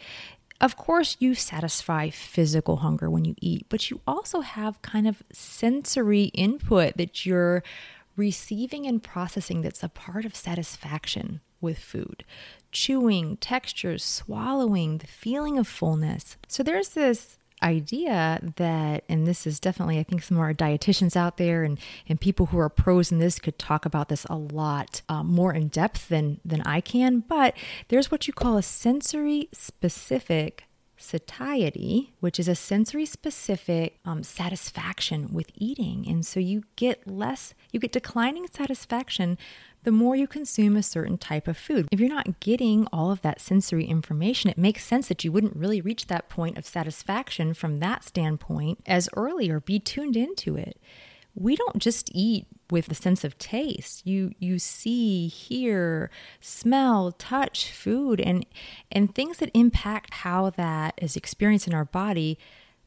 Of 0.59 0.75
course, 0.75 1.15
you 1.19 1.35
satisfy 1.35 2.09
physical 2.09 2.77
hunger 2.77 3.09
when 3.09 3.23
you 3.23 3.35
eat, 3.39 3.67
but 3.69 3.89
you 3.89 4.01
also 4.05 4.41
have 4.41 4.81
kind 4.81 5.07
of 5.07 5.23
sensory 5.31 6.25
input 6.33 6.97
that 6.97 7.25
you're 7.25 7.63
receiving 8.15 8.85
and 8.85 9.01
processing 9.01 9.61
that's 9.61 9.83
a 9.83 9.89
part 9.89 10.25
of 10.25 10.35
satisfaction 10.35 11.41
with 11.61 11.79
food. 11.79 12.23
Chewing, 12.71 13.37
textures, 13.37 14.03
swallowing, 14.03 14.99
the 14.99 15.07
feeling 15.07 15.57
of 15.57 15.67
fullness. 15.67 16.37
So 16.47 16.63
there's 16.63 16.89
this 16.89 17.37
idea 17.63 18.41
that, 18.57 19.03
and 19.09 19.25
this 19.25 19.47
is 19.47 19.59
definitely, 19.59 19.97
I 19.97 20.03
think 20.03 20.23
some 20.23 20.37
of 20.37 20.41
our 20.41 20.53
dietitians 20.53 21.15
out 21.15 21.37
there 21.37 21.63
and, 21.63 21.79
and 22.07 22.19
people 22.19 22.47
who 22.47 22.59
are 22.59 22.69
pros 22.69 23.11
in 23.11 23.19
this 23.19 23.39
could 23.39 23.57
talk 23.57 23.85
about 23.85 24.09
this 24.09 24.25
a 24.25 24.35
lot 24.35 25.01
uh, 25.09 25.23
more 25.23 25.53
in 25.53 25.69
depth 25.69 26.09
than, 26.09 26.39
than 26.43 26.61
I 26.61 26.81
can, 26.81 27.21
but 27.21 27.55
there's 27.87 28.11
what 28.11 28.27
you 28.27 28.33
call 28.33 28.57
a 28.57 28.61
sensory 28.63 29.49
specific 29.53 30.65
satiety, 31.05 32.13
which 32.19 32.39
is 32.39 32.47
a 32.47 32.55
sensory 32.55 33.05
specific 33.05 33.99
um, 34.05 34.23
satisfaction 34.23 35.29
with 35.31 35.51
eating. 35.55 36.05
And 36.07 36.25
so 36.25 36.39
you 36.39 36.63
get 36.75 37.07
less, 37.07 37.53
you 37.71 37.79
get 37.79 37.91
declining 37.91 38.47
satisfaction 38.47 39.37
the 39.83 39.91
more 39.91 40.15
you 40.15 40.25
consume 40.25 40.75
a 40.75 40.83
certain 40.83 41.17
type 41.17 41.47
of 41.47 41.55
food. 41.55 41.87
If 41.91 41.99
you're 41.99 42.09
not 42.09 42.39
getting 42.39 42.87
all 42.91 43.11
of 43.11 43.21
that 43.21 43.39
sensory 43.39 43.85
information, 43.85 44.49
it 44.49 44.57
makes 44.57 44.83
sense 44.83 45.07
that 45.07 45.23
you 45.23 45.31
wouldn't 45.31 45.55
really 45.55 45.79
reach 45.79 46.07
that 46.07 46.27
point 46.27 46.57
of 46.57 46.65
satisfaction 46.65 47.53
from 47.53 47.77
that 47.77 48.03
standpoint 48.03 48.79
as 48.87 49.07
early 49.15 49.49
or 49.49 49.59
be 49.59 49.79
tuned 49.79 50.17
into 50.17 50.55
it. 50.55 50.79
We 51.35 51.55
don't 51.55 51.79
just 51.79 52.09
eat 52.13 52.47
with 52.71 52.87
the 52.87 52.95
sense 52.95 53.23
of 53.23 53.37
taste. 53.37 54.07
You 54.07 54.31
you 54.39 54.57
see, 54.57 55.27
hear, 55.27 56.09
smell, 56.39 57.11
touch 57.11 57.71
food 57.71 58.19
and 58.19 58.45
and 58.91 59.13
things 59.13 59.37
that 59.37 59.51
impact 59.53 60.15
how 60.15 60.49
that 60.51 60.95
is 61.01 61.15
experienced 61.15 61.67
in 61.67 61.73
our 61.73 61.85
body 61.85 62.39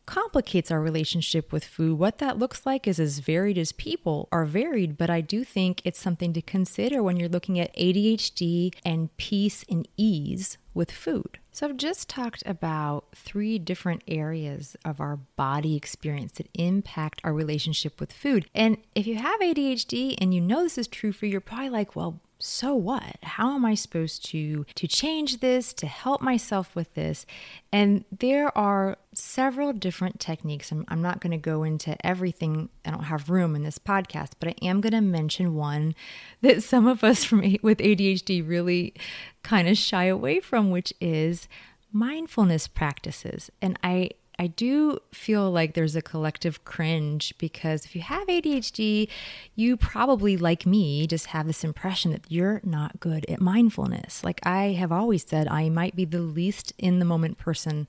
complicates 0.09 0.71
our 0.71 0.81
relationship 0.81 1.53
with 1.53 1.62
food. 1.62 1.99
What 1.99 2.17
that 2.17 2.38
looks 2.38 2.65
like 2.65 2.88
is 2.88 2.99
as 2.99 3.19
varied 3.19 3.59
as 3.59 3.73
people 3.73 4.27
are 4.33 4.47
varied, 4.47 4.97
but 4.97 5.11
I 5.11 5.21
do 5.21 5.45
think 5.45 5.83
it's 5.85 6.00
something 6.00 6.33
to 6.33 6.41
consider 6.41 7.03
when 7.03 7.19
you're 7.19 7.29
looking 7.29 7.61
at 7.61 7.77
ADHD 7.77 8.75
and 8.87 9.15
peace 9.19 9.67
and 9.69 9.87
ease 9.99 10.57
with 10.73 10.91
food. 10.91 11.38
So, 11.53 11.69
I've 11.69 11.77
just 11.77 12.09
talked 12.09 12.43
about 12.47 13.09
three 13.15 13.59
different 13.59 14.03
areas 14.09 14.77
of 14.83 14.99
our 14.99 15.17
body 15.37 15.77
experience 15.77 16.33
that 16.33 16.49
impact 16.55 17.21
our 17.23 17.35
relationship 17.35 18.00
with 18.00 18.12
food. 18.12 18.49
And 18.55 18.79
if 18.95 19.07
you 19.07 19.17
have 19.17 19.41
ADHD 19.41 20.15
and 20.19 20.33
you 20.33 20.41
know 20.41 20.62
this 20.62 20.79
is 20.79 20.88
true 20.88 21.12
for 21.12 21.27
you, 21.27 21.33
you're 21.33 21.41
probably 21.43 21.69
like, 21.69 21.95
well, 21.95 22.21
so 22.40 22.75
what? 22.75 23.16
How 23.23 23.54
am 23.54 23.64
i 23.64 23.75
supposed 23.75 24.25
to 24.26 24.64
to 24.75 24.87
change 24.87 25.40
this 25.40 25.73
to 25.75 25.87
help 25.87 26.21
myself 26.21 26.75
with 26.76 26.95
this? 26.95 27.26
And 27.73 28.04
there 28.16 28.57
are 28.57 28.97
several 29.12 29.73
different 29.73 30.21
techniques. 30.21 30.71
I'm, 30.71 30.85
I'm 30.88 31.02
not 31.02 31.21
going 31.21 31.33
to 31.33 31.37
go 31.37 31.64
into 31.64 31.97
everything. 32.07 32.68
I 32.85 32.90
don't 32.90 33.04
have 33.04 33.28
room 33.28 33.57
in 33.57 33.64
this 33.64 33.78
podcast 33.78 34.33
but 34.38 34.49
i 34.49 34.54
am 34.62 34.80
going 34.80 34.92
to 34.92 35.00
mention 35.00 35.54
one 35.54 35.95
that 36.40 36.62
some 36.73 36.87
of 36.87 37.02
us 37.02 37.25
from 37.25 37.40
with 37.62 37.78
adhd 37.78 38.49
really 38.49 38.95
kind 39.42 39.68
of 39.68 39.76
shy 39.76 40.04
away 40.04 40.40
from 40.40 40.71
which 40.71 40.92
is 41.00 41.49
mindfulness 41.92 42.68
practices. 42.68 43.50
And 43.61 43.78
i 43.83 44.11
I 44.38 44.47
do 44.47 45.00
feel 45.12 45.50
like 45.50 45.75
there's 45.75 45.97
a 45.97 46.02
collective 46.02 46.64
cringe 46.64 47.35
because 47.38 47.85
if 47.85 47.97
you 47.97 48.02
have 48.02 48.28
ADHD, 48.28 49.09
you 49.57 49.76
probably, 49.76 50.37
like 50.37 50.64
me, 50.64 51.09
just 51.09 51.26
have 51.26 51.49
this 51.49 51.64
impression 51.64 52.12
that 52.12 52.25
you're 52.28 52.61
not 52.62 53.00
good 53.00 53.26
at 53.28 53.40
mindfulness. 53.40 54.23
Like 54.23 54.40
I 54.47 54.73
have 54.73 54.92
always 54.92 55.26
said, 55.26 55.49
I 55.49 55.68
might 55.68 55.97
be 55.97 56.04
the 56.04 56.21
least 56.21 56.73
in 56.78 57.00
the 57.00 57.04
moment 57.04 57.38
person 57.38 57.88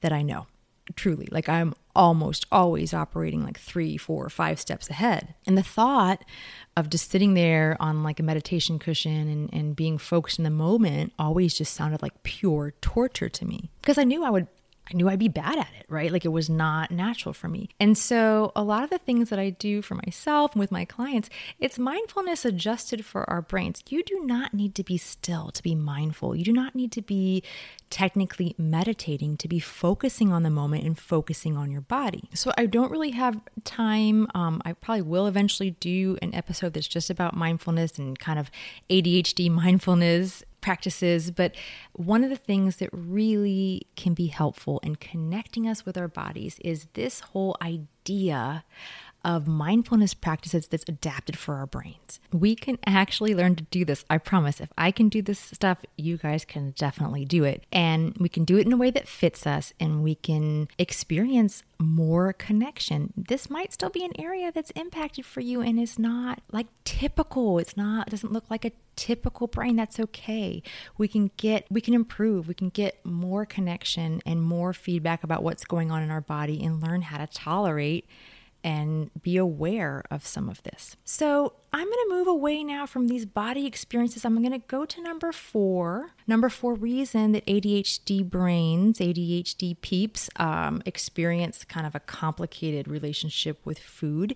that 0.00 0.12
I 0.12 0.22
know. 0.22 0.46
Truly, 0.96 1.28
like 1.30 1.48
I'm 1.48 1.74
almost 1.94 2.46
always 2.50 2.92
operating 2.92 3.44
like 3.44 3.60
three, 3.60 3.96
four, 3.96 4.28
five 4.28 4.58
steps 4.58 4.90
ahead. 4.90 5.34
And 5.46 5.56
the 5.56 5.62
thought 5.62 6.24
of 6.76 6.90
just 6.90 7.10
sitting 7.10 7.34
there 7.34 7.76
on 7.78 8.02
like 8.02 8.18
a 8.18 8.24
meditation 8.24 8.78
cushion 8.80 9.28
and, 9.28 9.50
and 9.52 9.76
being 9.76 9.98
focused 9.98 10.38
in 10.38 10.44
the 10.44 10.50
moment 10.50 11.12
always 11.16 11.54
just 11.54 11.74
sounded 11.74 12.02
like 12.02 12.24
pure 12.24 12.72
torture 12.80 13.28
to 13.28 13.44
me 13.44 13.70
because 13.82 13.98
I 13.98 14.04
knew 14.04 14.24
I 14.24 14.30
would 14.30 14.48
I 14.90 14.96
knew 14.96 15.08
I'd 15.08 15.18
be 15.18 15.28
bad 15.28 15.58
at 15.58 15.68
it, 15.78 15.86
right? 15.88 16.10
Like 16.10 16.24
it 16.24 16.28
was 16.28 16.50
not 16.50 16.90
natural 16.90 17.32
for 17.32 17.48
me. 17.48 17.68
And 17.78 17.96
so 17.96 18.52
a 18.56 18.62
lot 18.62 18.82
of 18.82 18.90
the 18.90 18.98
things 18.98 19.30
that 19.30 19.38
I 19.38 19.50
do 19.50 19.82
for 19.82 19.94
myself 19.94 20.52
and 20.52 20.60
with 20.60 20.72
my 20.72 20.84
clients, 20.84 21.30
it's 21.58 21.78
mindfulness 21.78 22.44
adjusted 22.44 23.04
for 23.04 23.28
our 23.30 23.40
brains. 23.40 23.82
You 23.88 24.02
do 24.02 24.22
not 24.24 24.52
need 24.52 24.74
to 24.74 24.84
be 24.84 24.96
still 24.96 25.50
to 25.50 25.62
be 25.62 25.74
mindful. 25.74 26.34
You 26.34 26.44
do 26.44 26.52
not 26.52 26.74
need 26.74 26.92
to 26.92 27.02
be 27.02 27.42
technically 27.90 28.54
meditating 28.56 29.36
to 29.36 29.48
be 29.48 29.58
focusing 29.58 30.32
on 30.32 30.44
the 30.44 30.50
moment 30.50 30.84
and 30.84 30.98
focusing 30.98 31.56
on 31.56 31.70
your 31.70 31.80
body. 31.80 32.28
So 32.34 32.52
I 32.56 32.66
don't 32.66 32.90
really 32.90 33.10
have 33.10 33.40
time. 33.64 34.28
Um, 34.34 34.62
I 34.64 34.72
probably 34.72 35.02
will 35.02 35.26
eventually 35.26 35.72
do 35.72 36.16
an 36.22 36.34
episode 36.34 36.74
that's 36.74 36.86
just 36.86 37.10
about 37.10 37.34
mindfulness 37.34 37.98
and 37.98 38.18
kind 38.18 38.38
of 38.38 38.50
ADHD 38.88 39.50
mindfulness 39.60 40.44
practices, 40.60 41.30
but 41.30 41.54
one 41.92 42.24
of 42.24 42.30
the 42.30 42.36
things 42.36 42.76
that 42.76 42.90
really 42.92 43.86
can 43.96 44.14
be 44.14 44.26
helpful 44.26 44.80
in 44.82 44.96
connecting 44.96 45.68
us 45.68 45.84
with 45.84 45.96
our 45.96 46.08
bodies 46.08 46.58
is 46.64 46.88
this 46.94 47.20
whole 47.20 47.56
idea 47.62 48.64
of 49.24 49.46
mindfulness 49.46 50.14
practices 50.14 50.66
that's 50.68 50.88
adapted 50.88 51.38
for 51.38 51.56
our 51.56 51.66
brains. 51.66 52.20
We 52.32 52.54
can 52.54 52.78
actually 52.86 53.34
learn 53.34 53.56
to 53.56 53.64
do 53.64 53.84
this. 53.84 54.04
I 54.08 54.18
promise. 54.18 54.60
If 54.60 54.72
I 54.78 54.90
can 54.90 55.08
do 55.08 55.22
this 55.22 55.38
stuff, 55.38 55.78
you 55.96 56.16
guys 56.16 56.44
can 56.44 56.70
definitely 56.70 57.24
do 57.24 57.44
it. 57.44 57.64
And 57.72 58.16
we 58.18 58.28
can 58.28 58.44
do 58.44 58.56
it 58.58 58.66
in 58.66 58.72
a 58.72 58.76
way 58.76 58.90
that 58.90 59.08
fits 59.08 59.46
us 59.46 59.72
and 59.78 60.02
we 60.02 60.14
can 60.14 60.68
experience 60.78 61.62
more 61.78 62.32
connection. 62.32 63.12
This 63.16 63.50
might 63.50 63.72
still 63.72 63.90
be 63.90 64.04
an 64.04 64.18
area 64.18 64.52
that's 64.52 64.70
impacted 64.72 65.24
for 65.26 65.40
you 65.40 65.60
and 65.60 65.78
is 65.78 65.98
not 65.98 66.40
like 66.52 66.66
typical. 66.84 67.58
It's 67.58 67.76
not, 67.76 68.08
it 68.08 68.10
doesn't 68.10 68.32
look 68.32 68.50
like 68.50 68.64
a 68.64 68.72
typical 68.96 69.46
brain. 69.46 69.76
That's 69.76 69.98
okay. 69.98 70.62
We 70.98 71.08
can 71.08 71.30
get, 71.36 71.66
we 71.70 71.80
can 71.80 71.94
improve, 71.94 72.48
we 72.48 72.54
can 72.54 72.68
get 72.68 73.04
more 73.04 73.46
connection 73.46 74.20
and 74.26 74.42
more 74.42 74.72
feedback 74.72 75.24
about 75.24 75.42
what's 75.42 75.64
going 75.64 75.90
on 75.90 76.02
in 76.02 76.10
our 76.10 76.20
body 76.20 76.62
and 76.62 76.82
learn 76.82 77.02
how 77.02 77.18
to 77.18 77.26
tolerate 77.26 78.06
and 78.62 79.10
be 79.22 79.36
aware 79.36 80.02
of 80.10 80.26
some 80.26 80.48
of 80.48 80.62
this. 80.62 80.96
So, 81.04 81.54
I'm 81.72 81.84
going 81.86 82.08
to 82.08 82.14
move 82.14 82.26
away 82.26 82.64
now 82.64 82.84
from 82.84 83.06
these 83.06 83.24
body 83.24 83.64
experiences. 83.64 84.24
I'm 84.24 84.40
going 84.42 84.52
to 84.52 84.66
go 84.66 84.84
to 84.84 85.00
number 85.00 85.30
four. 85.30 86.10
Number 86.26 86.48
four 86.48 86.74
reason 86.74 87.30
that 87.32 87.46
ADHD 87.46 88.28
brains, 88.28 88.98
ADHD 88.98 89.80
peeps, 89.80 90.28
um, 90.36 90.82
experience 90.84 91.64
kind 91.64 91.86
of 91.86 91.94
a 91.94 92.00
complicated 92.00 92.88
relationship 92.88 93.64
with 93.64 93.78
food 93.78 94.34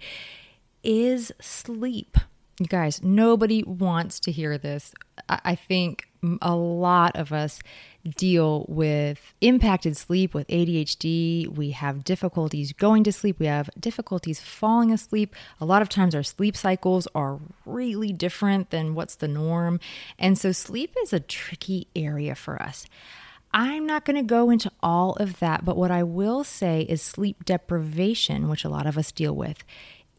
is 0.85 1.33
sleep. 1.41 2.19
You 2.61 2.67
guys, 2.67 3.03
nobody 3.03 3.65
wants 3.65 4.21
to 4.21 4.31
hear 4.31 4.57
this. 4.57 4.95
I 5.29 5.57
think 5.57 6.07
a 6.41 6.55
lot 6.55 7.17
of 7.17 7.33
us 7.33 7.59
deal 8.05 8.67
with 8.69 9.35
impacted 9.41 9.97
sleep 9.97 10.35
with 10.35 10.47
ADHD. 10.49 11.49
We 11.49 11.71
have 11.71 12.05
difficulties 12.05 12.73
going 12.73 13.05
to 13.05 13.13
sleep. 13.13 13.39
We 13.39 13.47
have 13.47 13.71
difficulties 13.79 14.41
falling 14.41 14.93
asleep. 14.93 15.35
A 15.61 15.65
lot 15.65 15.83
of 15.83 15.89
times 15.89 16.15
our 16.15 16.23
sleep 16.23 16.57
cycles 16.57 17.09
are 17.15 17.41
really 17.65 18.13
different 18.13 18.71
than 18.71 18.95
what's 18.95 19.17
the 19.17 19.29
norm. 19.29 19.81
And 20.19 20.39
so 20.39 20.53
sleep 20.53 20.95
is 21.03 21.13
a 21.13 21.21
tricky 21.21 21.89
area 21.97 22.35
for 22.35 22.61
us. 22.61 22.87
I'm 23.53 23.87
not 23.87 24.05
going 24.05 24.17
to 24.17 24.23
go 24.23 24.51
into 24.51 24.71
all 24.83 25.13
of 25.15 25.39
that, 25.39 25.65
but 25.65 25.77
what 25.77 25.93
I 25.93 26.03
will 26.03 26.43
say 26.43 26.83
is 26.83 27.01
sleep 27.01 27.45
deprivation, 27.45 28.49
which 28.49 28.65
a 28.65 28.69
lot 28.69 28.87
of 28.87 28.99
us 28.99 29.13
deal 29.13 29.35
with, 29.35 29.63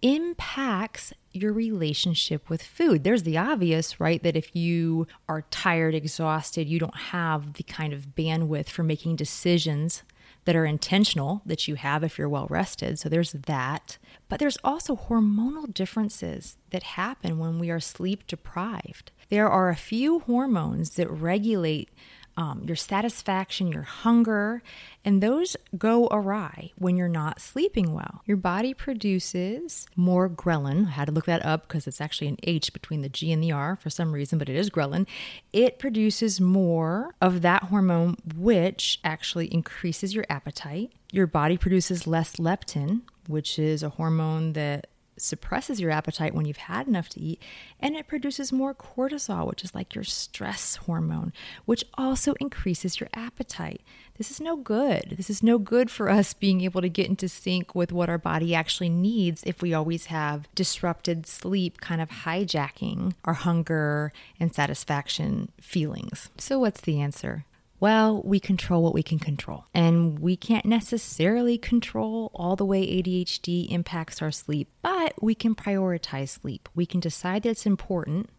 impacts 0.02 1.12
your 1.36 1.54
relationship 1.54 2.50
with 2.50 2.64
food. 2.64 3.04
There's 3.04 3.24
the 3.24 3.38
obvious, 3.38 4.00
right? 4.00 4.22
That 4.24 4.36
if 4.36 4.56
you 4.56 5.08
are 5.28 5.44
tired, 5.52 5.96
exhausted, 5.96 6.68
you 6.68 6.80
don't 6.80 6.98
have 6.98 7.54
the 7.54 7.64
kind 7.64 7.94
of 7.94 8.16
bandwidth 8.16 8.70
for 8.70 8.84
making 8.84 9.16
decisions 9.16 10.04
that 10.46 10.56
are 10.56 10.66
intentional 10.66 11.42
that 11.46 11.68
you 11.68 11.76
have 11.76 12.04
if 12.04 12.18
you're 12.18 12.30
well 12.30 12.48
rested. 12.50 12.98
So 13.00 13.10
there's 13.10 13.34
that. 13.34 13.98
But 14.30 14.40
there's 14.40 14.58
also 14.64 14.96
hormonal 14.96 15.72
differences 15.72 16.58
that 16.70 16.84
happen 16.84 17.38
when 17.40 17.60
we 17.60 17.70
are 17.70 17.80
sleep 17.80 18.28
deprived. 18.28 19.12
There 19.30 19.50
are 19.50 19.70
a 19.70 19.76
few 19.76 20.20
hormones 20.20 20.92
that 20.96 21.10
regulate 21.10 21.90
um, 22.38 22.64
your 22.66 22.76
satisfaction, 22.76 23.72
your 23.72 23.84
hunger, 23.84 24.62
and 25.04 25.22
those 25.22 25.56
go 25.78 26.08
awry 26.12 26.72
when 26.78 26.98
you're 26.98 27.08
not 27.08 27.40
sleeping 27.40 27.94
well. 27.94 28.22
Your 28.26 28.38
body 28.38 28.74
produces 28.74 29.88
more 29.96 30.30
ghrelin. 30.30 30.88
I 30.88 30.92
had 30.92 31.06
to 31.06 31.12
look 31.12 31.26
that 31.26 31.46
up 31.46 31.68
because 31.68 31.88
it's 31.88 32.02
actually 32.02 32.28
an 32.28 32.38
H 32.44 32.74
between 32.74 33.02
the 33.02 33.10
G 33.10 33.32
and 33.32 33.42
the 33.42 33.52
R 33.52 33.78
for 33.78 33.90
some 33.90 34.12
reason, 34.12 34.38
but 34.38 34.50
it 34.50 34.56
is 34.56 34.70
ghrelin. 34.70 35.08
It 35.54 35.80
produces 35.80 36.42
more 36.42 37.12
of 37.22 37.42
that 37.42 37.64
hormone, 37.64 38.18
which 38.36 39.00
actually 39.04 39.54
increases 39.54 40.14
your 40.14 40.26
appetite. 40.30 40.92
Your 41.12 41.28
body 41.28 41.58
produces 41.58 42.08
less 42.08 42.36
leptin, 42.36 43.02
which 43.28 43.58
is 43.58 43.84
a 43.84 43.90
hormone 43.90 44.54
that 44.54 44.88
suppresses 45.18 45.80
your 45.80 45.92
appetite 45.92 46.34
when 46.34 46.46
you've 46.46 46.58
had 46.58 46.88
enough 46.88 47.10
to 47.10 47.22
eat, 47.22 47.42
and 47.80 47.96
it 47.96 48.08
produces 48.08 48.52
more 48.52 48.74
cortisol, 48.74 49.48
which 49.48 49.64
is 49.64 49.74
like 49.74 49.96
your 49.96 50.04
stress 50.04 50.76
hormone, 50.78 51.34
which 51.66 51.84
also 51.96 52.34
increases 52.40 53.00
your 53.00 53.10
appetite. 53.14 53.82
This 54.18 54.32
is 54.32 54.40
no 54.40 54.56
good. 54.56 55.16
This 55.18 55.30
is 55.30 55.44
no 55.44 55.58
good 55.58 55.92
for 55.92 56.10
us 56.10 56.34
being 56.34 56.62
able 56.62 56.82
to 56.82 56.90
get 56.90 57.08
into 57.08 57.28
sync 57.28 57.76
with 57.76 57.92
what 57.92 58.10
our 58.10 58.18
body 58.18 58.56
actually 58.56 58.90
needs 58.90 59.44
if 59.46 59.62
we 59.62 59.74
always 59.74 60.06
have 60.06 60.48
disrupted 60.56 61.28
sleep 61.28 61.82
kind 61.82 62.02
of 62.02 62.10
hijacking 62.10 63.14
our 63.26 63.34
hunger 63.34 64.14
and 64.40 64.56
satisfaction 64.56 65.52
feelings. 65.60 66.30
So, 66.38 66.60
what's 66.60 66.82
the 66.82 67.02
answer? 67.02 67.46
Well, 67.80 68.22
we 68.24 68.40
control 68.40 68.84
what 68.84 68.94
we 68.94 69.04
can 69.04 69.20
control. 69.20 69.66
And 69.74 70.20
we 70.20 70.36
can't 70.38 70.66
necessarily 70.66 71.58
control 71.58 72.32
all 72.34 72.56
the 72.56 72.66
way 72.66 72.86
ADHD 72.86 73.70
impacts 73.70 74.22
our 74.22 74.32
sleep, 74.32 74.70
but 74.82 75.22
we 75.22 75.36
can 75.36 75.56
prioritize 75.56 76.30
sleep. 76.30 76.70
We 76.74 76.86
can 76.86 77.00
decide 77.00 77.44
that 77.44 77.50
it's 77.50 77.66
important 77.66 78.30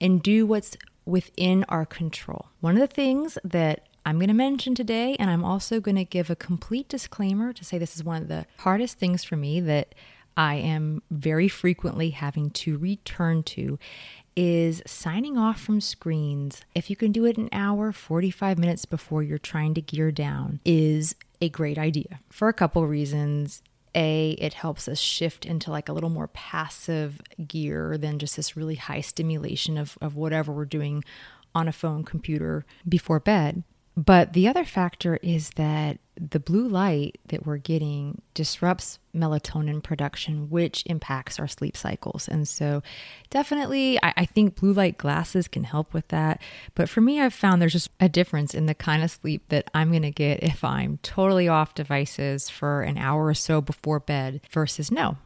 and 0.00 0.22
do 0.22 0.46
what's 0.46 0.76
within 1.06 1.64
our 1.68 1.86
control. 1.86 2.46
One 2.60 2.74
of 2.76 2.80
the 2.80 2.94
things 2.94 3.38
that 3.44 3.86
I'm 4.04 4.18
going 4.18 4.28
to 4.28 4.34
mention 4.34 4.74
today, 4.74 5.16
and 5.18 5.30
I'm 5.30 5.44
also 5.44 5.80
going 5.80 5.96
to 5.96 6.04
give 6.04 6.30
a 6.30 6.36
complete 6.36 6.88
disclaimer 6.88 7.52
to 7.52 7.64
say 7.64 7.78
this 7.78 7.96
is 7.96 8.04
one 8.04 8.22
of 8.22 8.28
the 8.28 8.46
hardest 8.58 8.98
things 8.98 9.24
for 9.24 9.36
me 9.36 9.60
that 9.60 9.94
I 10.36 10.54
am 10.54 11.02
very 11.10 11.48
frequently 11.48 12.10
having 12.10 12.50
to 12.50 12.78
return 12.78 13.42
to 13.44 13.78
is 14.40 14.82
signing 14.86 15.36
off 15.36 15.60
from 15.60 15.82
screens. 15.82 16.62
If 16.74 16.88
you 16.88 16.96
can 16.96 17.12
do 17.12 17.26
it 17.26 17.36
an 17.36 17.50
hour, 17.52 17.92
45 17.92 18.58
minutes 18.58 18.86
before 18.86 19.22
you're 19.22 19.36
trying 19.36 19.74
to 19.74 19.82
gear 19.82 20.10
down, 20.10 20.60
is 20.64 21.14
a 21.42 21.50
great 21.50 21.76
idea 21.76 22.20
for 22.30 22.48
a 22.48 22.54
couple 22.54 22.86
reasons. 22.86 23.60
A, 23.94 24.30
it 24.38 24.54
helps 24.54 24.88
us 24.88 24.98
shift 24.98 25.44
into 25.44 25.70
like 25.70 25.90
a 25.90 25.92
little 25.92 26.08
more 26.08 26.28
passive 26.28 27.20
gear 27.46 27.98
than 27.98 28.18
just 28.18 28.36
this 28.36 28.56
really 28.56 28.76
high 28.76 29.02
stimulation 29.02 29.76
of, 29.76 29.98
of 30.00 30.16
whatever 30.16 30.52
we're 30.52 30.64
doing 30.64 31.04
on 31.54 31.68
a 31.68 31.72
phone, 31.72 32.02
computer 32.02 32.64
before 32.88 33.20
bed. 33.20 33.62
But 33.96 34.32
the 34.32 34.46
other 34.48 34.64
factor 34.64 35.18
is 35.22 35.50
that 35.50 35.98
the 36.16 36.38
blue 36.38 36.68
light 36.68 37.18
that 37.28 37.44
we're 37.44 37.56
getting 37.56 38.22
disrupts 38.34 38.98
melatonin 39.14 39.82
production, 39.82 40.48
which 40.48 40.84
impacts 40.86 41.38
our 41.38 41.48
sleep 41.48 41.76
cycles. 41.76 42.28
And 42.28 42.46
so, 42.46 42.82
definitely, 43.30 43.98
I, 44.02 44.12
I, 44.18 44.24
think 44.26 44.54
blue 44.54 44.72
light 44.72 44.98
glasses 44.98 45.48
can 45.48 45.64
help 45.64 45.92
with 45.92 46.06
that. 46.08 46.40
But 46.74 46.88
for 46.88 47.00
me, 47.00 47.20
I've 47.20 47.34
found 47.34 47.60
there's 47.60 47.72
just 47.72 47.90
a 47.98 48.08
difference 48.08 48.54
in 48.54 48.66
the 48.66 48.74
kind 48.74 49.02
of 49.02 49.10
sleep 49.10 49.42
that 49.48 49.70
I'm 49.74 49.90
going 49.90 50.02
to 50.02 50.10
get 50.10 50.42
if 50.42 50.62
I'm 50.62 50.98
totally 51.02 51.48
off 51.48 51.74
devices 51.74 52.48
for 52.48 52.82
an 52.82 52.96
hour 52.96 53.26
or 53.26 53.34
so 53.34 53.60
before 53.60 53.98
bed 53.98 54.40
versus 54.50 54.90
no. 54.90 55.16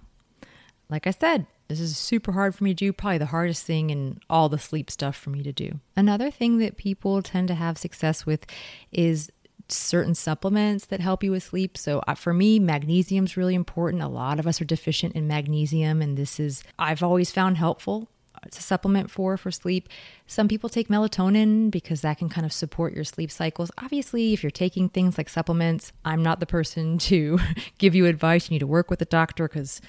Like 0.89 1.07
I 1.07 1.11
said, 1.11 1.47
this 1.69 1.81
is 1.81 1.97
super 1.97 2.33
hard 2.33 2.55
for 2.55 2.65
me 2.65 2.71
to 2.71 2.75
do, 2.75 2.93
probably 2.93 3.19
the 3.19 3.27
hardest 3.27 3.65
thing 3.65 3.91
in 3.91 4.21
all 4.29 4.49
the 4.49 4.59
sleep 4.59 4.91
stuff 4.91 5.17
for 5.17 5.31
me 5.31 5.43
to 5.43 5.53
do. 5.53 5.81
Another 5.97 6.31
thing 6.31 6.59
that 6.59 6.77
people 6.77 7.23
tend 7.23 7.49
to 7.49 7.55
have 7.55 7.79
success 7.79 8.27
with 8.27 8.45
is 8.93 9.31
certain 9.69 10.15
supplements 10.15 10.87
that 10.87 11.01
help 11.01 11.25
you 11.25 11.31
with 11.31 11.43
sleep. 11.43 11.79
So 11.79 12.03
uh, 12.07 12.15
for 12.15 12.35
me, 12.35 12.59
magnesium 12.59 13.25
is 13.25 13.37
really 13.37 13.55
important. 13.55 14.03
A 14.03 14.09
lot 14.09 14.39
of 14.39 14.47
us 14.47 14.61
are 14.61 14.67
deficient 14.67 15.15
in 15.15 15.27
magnesium 15.27 16.03
and 16.03 16.17
this 16.17 16.39
is 16.39 16.63
I've 16.79 17.03
always 17.03 17.31
found 17.31 17.57
helpful 17.57 18.09
to 18.51 18.63
supplement 18.63 19.11
for 19.11 19.37
for 19.37 19.51
sleep. 19.51 19.89
Some 20.27 20.49
people 20.49 20.69
take 20.69 20.89
melatonin 20.89 21.71
because 21.71 22.03
that 22.03 22.19
can 22.19 22.29
kind 22.29 22.45
of 22.45 22.53
support 22.53 22.93
your 22.93 23.05
sleep 23.05 23.31
cycles. 23.31 23.71
Obviously, 23.79 24.33
if 24.33 24.43
you're 24.43 24.51
taking 24.51 24.89
things 24.89 25.17
like 25.17 25.29
supplements, 25.29 25.93
I'm 26.05 26.23
not 26.23 26.41
the 26.41 26.47
person 26.47 26.99
to 27.11 27.39
give 27.79 27.95
you 27.95 28.07
advice. 28.07 28.51
You 28.51 28.55
need 28.55 28.61
to 28.61 28.67
work 28.67 28.91
with 28.91 29.01
a 29.03 29.07
doctor 29.07 29.49
because 29.49 29.81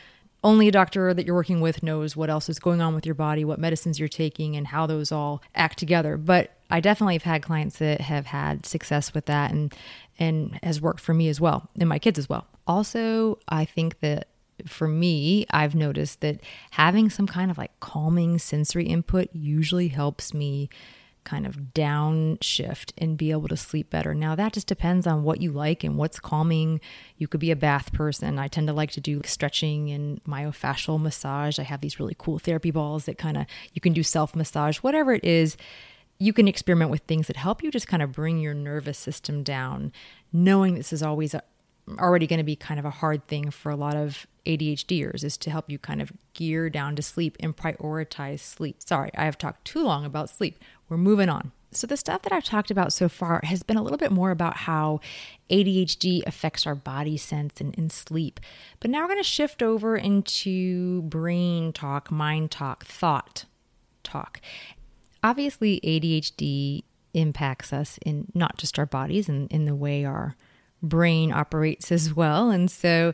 only 0.46 0.68
a 0.68 0.72
doctor 0.72 1.14
that 1.14 1.26
you're 1.26 1.36
working 1.36 1.60
with 1.60 1.82
knows 1.82 2.16
what 2.16 2.30
else 2.30 2.48
is 2.50 2.60
going 2.60 2.80
on 2.80 2.94
with 2.94 3.06
your 3.06 3.16
body, 3.16 3.44
what 3.44 3.60
medicines 3.60 4.00
you're 4.00 4.08
taking, 4.08 4.56
and 4.56 4.68
how 4.68 4.86
those 4.86 5.12
all 5.12 5.42
act 5.56 5.80
together. 5.80 6.18
But 6.18 6.52
I 6.70 6.80
definitely 6.80 7.16
have 7.16 7.24
had 7.24 7.42
clients 7.42 7.80
that 7.80 8.00
have 8.02 8.28
had 8.28 8.66
success 8.66 9.14
with 9.14 9.26
that 9.26 9.52
and 9.52 9.74
and 10.18 10.58
has 10.64 10.80
worked 10.80 11.02
for 11.02 11.14
me 11.14 11.28
as 11.28 11.42
well 11.42 11.70
and 11.78 11.90
my 11.90 12.00
kids 12.00 12.20
as 12.20 12.30
well. 12.30 12.48
Also, 12.68 13.40
I 13.50 13.66
think 13.66 14.00
that 14.00 14.28
for 14.66 14.88
me, 14.88 15.46
I've 15.50 15.76
noticed 15.76 16.22
that 16.22 16.40
having 16.72 17.10
some 17.10 17.28
kind 17.28 17.52
of 17.52 17.58
like 17.58 17.78
calming 17.80 18.38
sensory 18.38 18.86
input 18.86 19.30
usually 19.34 19.90
helps 19.90 20.34
me 20.34 20.70
kind 21.26 21.46
of 21.46 21.74
downshift 21.74 22.94
and 22.98 23.18
be 23.18 23.32
able 23.32 23.50
to 23.50 23.58
sleep 23.58 23.90
better. 23.90 24.14
Now, 24.14 24.36
that 24.36 24.54
just 24.54 24.68
depends 24.68 25.06
on 25.06 25.24
what 25.24 25.42
you 25.42 25.52
like 25.52 25.84
and 25.84 25.98
what's 25.98 26.20
calming. 26.20 26.80
You 27.18 27.28
could 27.28 27.42
be 27.42 27.52
a 27.52 27.56
bath 27.56 27.92
person. 27.92 28.40
I 28.40 28.48
tend 28.48 28.68
to 28.68 28.74
like 28.74 28.92
to 28.92 29.02
do 29.02 29.22
stretching 29.26 29.92
and 29.92 30.24
myofascial 30.24 31.02
massage. 31.02 31.60
I 31.60 31.64
have 31.64 31.82
these 31.82 32.00
really 32.00 32.16
cool 32.18 32.40
therapy 32.40 32.72
balls 32.72 33.06
that 33.06 33.18
kind 33.18 33.36
of 33.36 33.46
you 33.74 33.82
can 33.82 33.92
do 33.94 34.04
self 34.04 34.36
massage, 34.36 34.78
whatever 34.78 35.14
it 35.14 35.24
is. 35.24 35.58
You 36.18 36.32
can 36.32 36.48
experiment 36.48 36.92
with 36.92 37.02
things 37.02 37.28
that 37.28 37.36
help 37.36 37.62
you 37.62 37.70
just 37.70 37.90
kind 37.90 38.02
of 38.02 38.14
bring 38.14 38.40
your 38.40 38.54
nervous 38.54 38.98
system 38.98 39.44
down, 39.44 39.92
knowing 40.32 40.76
this 40.76 40.94
is 40.94 41.04
always 41.04 41.34
a, 41.34 41.44
already 42.00 42.26
going 42.26 42.38
to 42.38 42.44
be 42.44 42.56
kind 42.56 42.80
of 42.80 42.86
a 42.86 42.90
hard 42.90 43.28
thing 43.28 43.52
for 43.52 43.70
a 43.70 43.76
lot 43.76 43.96
of 43.96 44.26
ADHDers 44.46 45.24
is 45.24 45.38
to 45.38 45.50
help 45.50 45.70
you 45.70 45.78
kind 45.78 46.02
of 46.02 46.12
gear 46.34 46.70
down 46.70 46.96
to 46.96 47.02
sleep 47.02 47.38
and 47.40 47.56
prioritize 47.56 48.40
sleep. 48.40 48.82
Sorry, 48.82 49.12
I 49.16 49.26
have 49.26 49.38
talked 49.38 49.66
too 49.66 49.84
long 49.84 50.06
about 50.06 50.30
sleep. 50.30 50.64
We're 50.90 50.98
moving 50.98 51.30
on. 51.30 51.52
So, 51.72 51.88
the 51.88 51.98
stuff 51.98 52.22
that 52.22 52.32
I've 52.32 52.44
talked 52.44 52.72
about 52.72 52.94
so 52.94 53.10
far 53.10 53.42
has 53.44 53.62
been 53.62 53.76
a 53.76 53.84
little 53.84 53.98
bit 53.98 54.12
more 54.12 54.32
about 54.32 54.56
how 54.56 55.02
ADHD 55.50 56.26
affects 56.26 56.66
our 56.66 56.76
body 56.76 57.18
sense 57.18 57.60
and, 57.60 57.78
and 57.78 57.92
sleep. 57.92 58.40
But 58.80 58.92
now 58.92 59.02
we're 59.02 59.10
going 59.10 59.20
to 59.20 59.24
shift 59.24 59.62
over 59.62 59.98
into 59.98 61.02
brain 61.04 61.74
talk, 61.74 62.12
mind 62.12 62.52
talk, 62.52 62.86
thought 62.86 63.46
talk. 64.04 64.40
Obviously, 65.22 65.82
ADHD 65.84 66.84
impacts 67.14 67.74
us 67.74 67.98
in 68.06 68.32
not 68.34 68.58
just 68.58 68.80
our 68.80 68.86
bodies 68.86 69.28
and 69.28 69.52
in 69.52 69.66
the 69.66 69.76
way 69.76 70.06
our 70.06 70.36
brain 70.82 71.32
operates 71.32 71.92
as 71.92 72.14
well. 72.14 72.50
And 72.50 72.70
so 72.70 73.14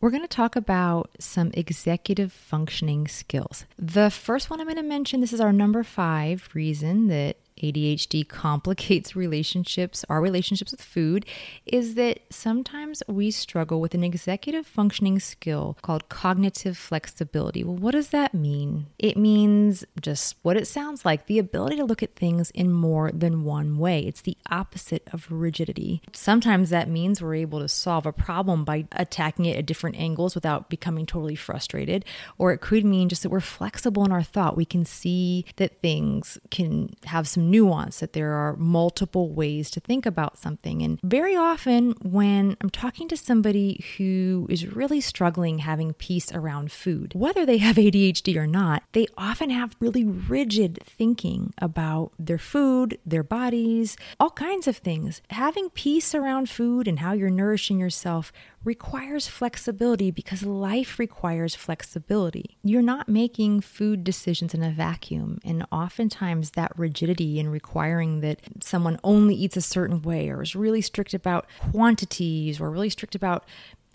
we're 0.00 0.10
going 0.10 0.22
to 0.22 0.28
talk 0.28 0.56
about 0.56 1.10
some 1.18 1.50
executive 1.54 2.32
functioning 2.32 3.06
skills. 3.06 3.66
The 3.78 4.10
first 4.10 4.50
one 4.50 4.60
I'm 4.60 4.66
going 4.66 4.76
to 4.76 4.82
mention 4.82 5.20
this 5.20 5.32
is 5.32 5.40
our 5.40 5.52
number 5.52 5.82
five 5.82 6.48
reason 6.54 7.08
that 7.08 7.36
ADHD 7.62 8.26
complicates 8.26 9.16
relationships, 9.16 10.04
our 10.08 10.20
relationships 10.20 10.72
with 10.72 10.82
food, 10.82 11.26
is 11.66 11.94
that 11.94 12.20
sometimes 12.30 13.02
we 13.06 13.30
struggle 13.30 13.80
with 13.80 13.94
an 13.94 14.04
executive 14.04 14.66
functioning 14.66 15.18
skill 15.18 15.76
called 15.82 16.08
cognitive 16.08 16.76
flexibility. 16.76 17.64
Well, 17.64 17.76
what 17.76 17.92
does 17.92 18.08
that 18.10 18.34
mean? 18.34 18.86
It 18.98 19.16
means 19.16 19.84
just 20.00 20.36
what 20.42 20.56
it 20.56 20.66
sounds 20.66 21.04
like 21.04 21.26
the 21.26 21.38
ability 21.38 21.76
to 21.76 21.84
look 21.84 22.02
at 22.02 22.16
things 22.16 22.50
in 22.52 22.72
more 22.72 23.10
than 23.12 23.44
one 23.44 23.78
way. 23.78 24.00
It's 24.00 24.22
the 24.22 24.36
opposite 24.50 25.06
of 25.12 25.26
rigidity. 25.30 26.02
Sometimes 26.12 26.70
that 26.70 26.88
means 26.88 27.20
we're 27.20 27.34
able 27.34 27.60
to 27.60 27.68
solve 27.68 28.06
a 28.06 28.12
problem 28.12 28.64
by 28.64 28.86
attacking 28.92 29.46
it 29.46 29.56
at 29.56 29.66
different 29.66 29.96
angles 29.96 30.34
without 30.34 30.70
becoming 30.70 31.06
totally 31.06 31.34
frustrated, 31.34 32.04
or 32.38 32.52
it 32.52 32.60
could 32.60 32.84
mean 32.84 33.08
just 33.08 33.22
that 33.22 33.30
we're 33.30 33.40
flexible 33.40 34.04
in 34.04 34.12
our 34.12 34.22
thought. 34.22 34.56
We 34.56 34.64
can 34.64 34.84
see 34.84 35.44
that 35.56 35.80
things 35.82 36.38
can 36.50 36.94
have 37.04 37.28
some 37.28 37.49
nuance, 37.50 38.00
that 38.00 38.12
there 38.12 38.32
are 38.32 38.56
multiple 38.56 39.30
ways 39.32 39.70
to 39.70 39.80
think 39.80 40.06
about 40.06 40.38
something. 40.38 40.82
And 40.82 41.00
very 41.02 41.36
often, 41.36 41.92
when 42.02 42.56
I'm 42.60 42.70
talking 42.70 43.08
to 43.08 43.16
somebody 43.16 43.84
who 43.96 44.46
is 44.48 44.66
really 44.66 45.00
struggling 45.00 45.58
having 45.58 45.92
peace 45.94 46.32
around 46.32 46.72
food, 46.72 47.12
whether 47.14 47.44
they 47.44 47.58
have 47.58 47.76
ADHD 47.76 48.36
or 48.36 48.46
not, 48.46 48.82
they 48.92 49.06
often 49.16 49.50
have 49.50 49.76
really 49.80 50.04
rigid 50.04 50.78
thinking 50.84 51.52
about 51.58 52.12
their 52.18 52.38
food, 52.38 52.98
their 53.04 53.22
bodies, 53.22 53.96
all 54.18 54.30
kinds 54.30 54.66
of 54.66 54.76
things. 54.76 55.22
Having 55.30 55.70
peace 55.70 56.14
around 56.14 56.48
food 56.48 56.86
and 56.86 57.00
how 57.00 57.12
you're 57.12 57.30
nourishing 57.30 57.78
yourself 57.78 58.32
requires 58.64 59.26
flexibility 59.26 60.10
because 60.10 60.42
life 60.42 60.98
requires 60.98 61.54
flexibility. 61.54 62.58
You're 62.62 62.82
not 62.82 63.08
making 63.08 63.62
food 63.62 64.04
decisions 64.04 64.52
in 64.52 64.62
a 64.62 64.70
vacuum, 64.70 65.38
and 65.44 65.66
oftentimes 65.72 66.50
that 66.52 66.78
rigidity 66.78 67.38
in 67.38 67.48
requiring 67.48 68.20
that 68.20 68.40
someone 68.60 68.98
only 69.02 69.34
eats 69.34 69.56
a 69.56 69.62
certain 69.62 70.02
way 70.02 70.28
or 70.28 70.42
is 70.42 70.54
really 70.54 70.82
strict 70.82 71.14
about 71.14 71.46
quantities 71.70 72.60
or 72.60 72.70
really 72.70 72.90
strict 72.90 73.14
about 73.14 73.44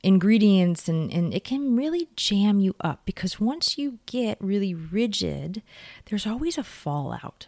ingredients 0.03 0.87
and, 0.87 1.11
and 1.11 1.33
it 1.33 1.43
can 1.43 1.75
really 1.75 2.07
jam 2.15 2.59
you 2.59 2.75
up 2.79 3.01
because 3.05 3.39
once 3.39 3.75
you 3.75 3.97
get 4.05 4.37
really 4.39 4.73
rigid, 4.73 5.63
there's 6.05 6.27
always 6.27 6.59
a 6.59 6.63
fallout 6.63 7.47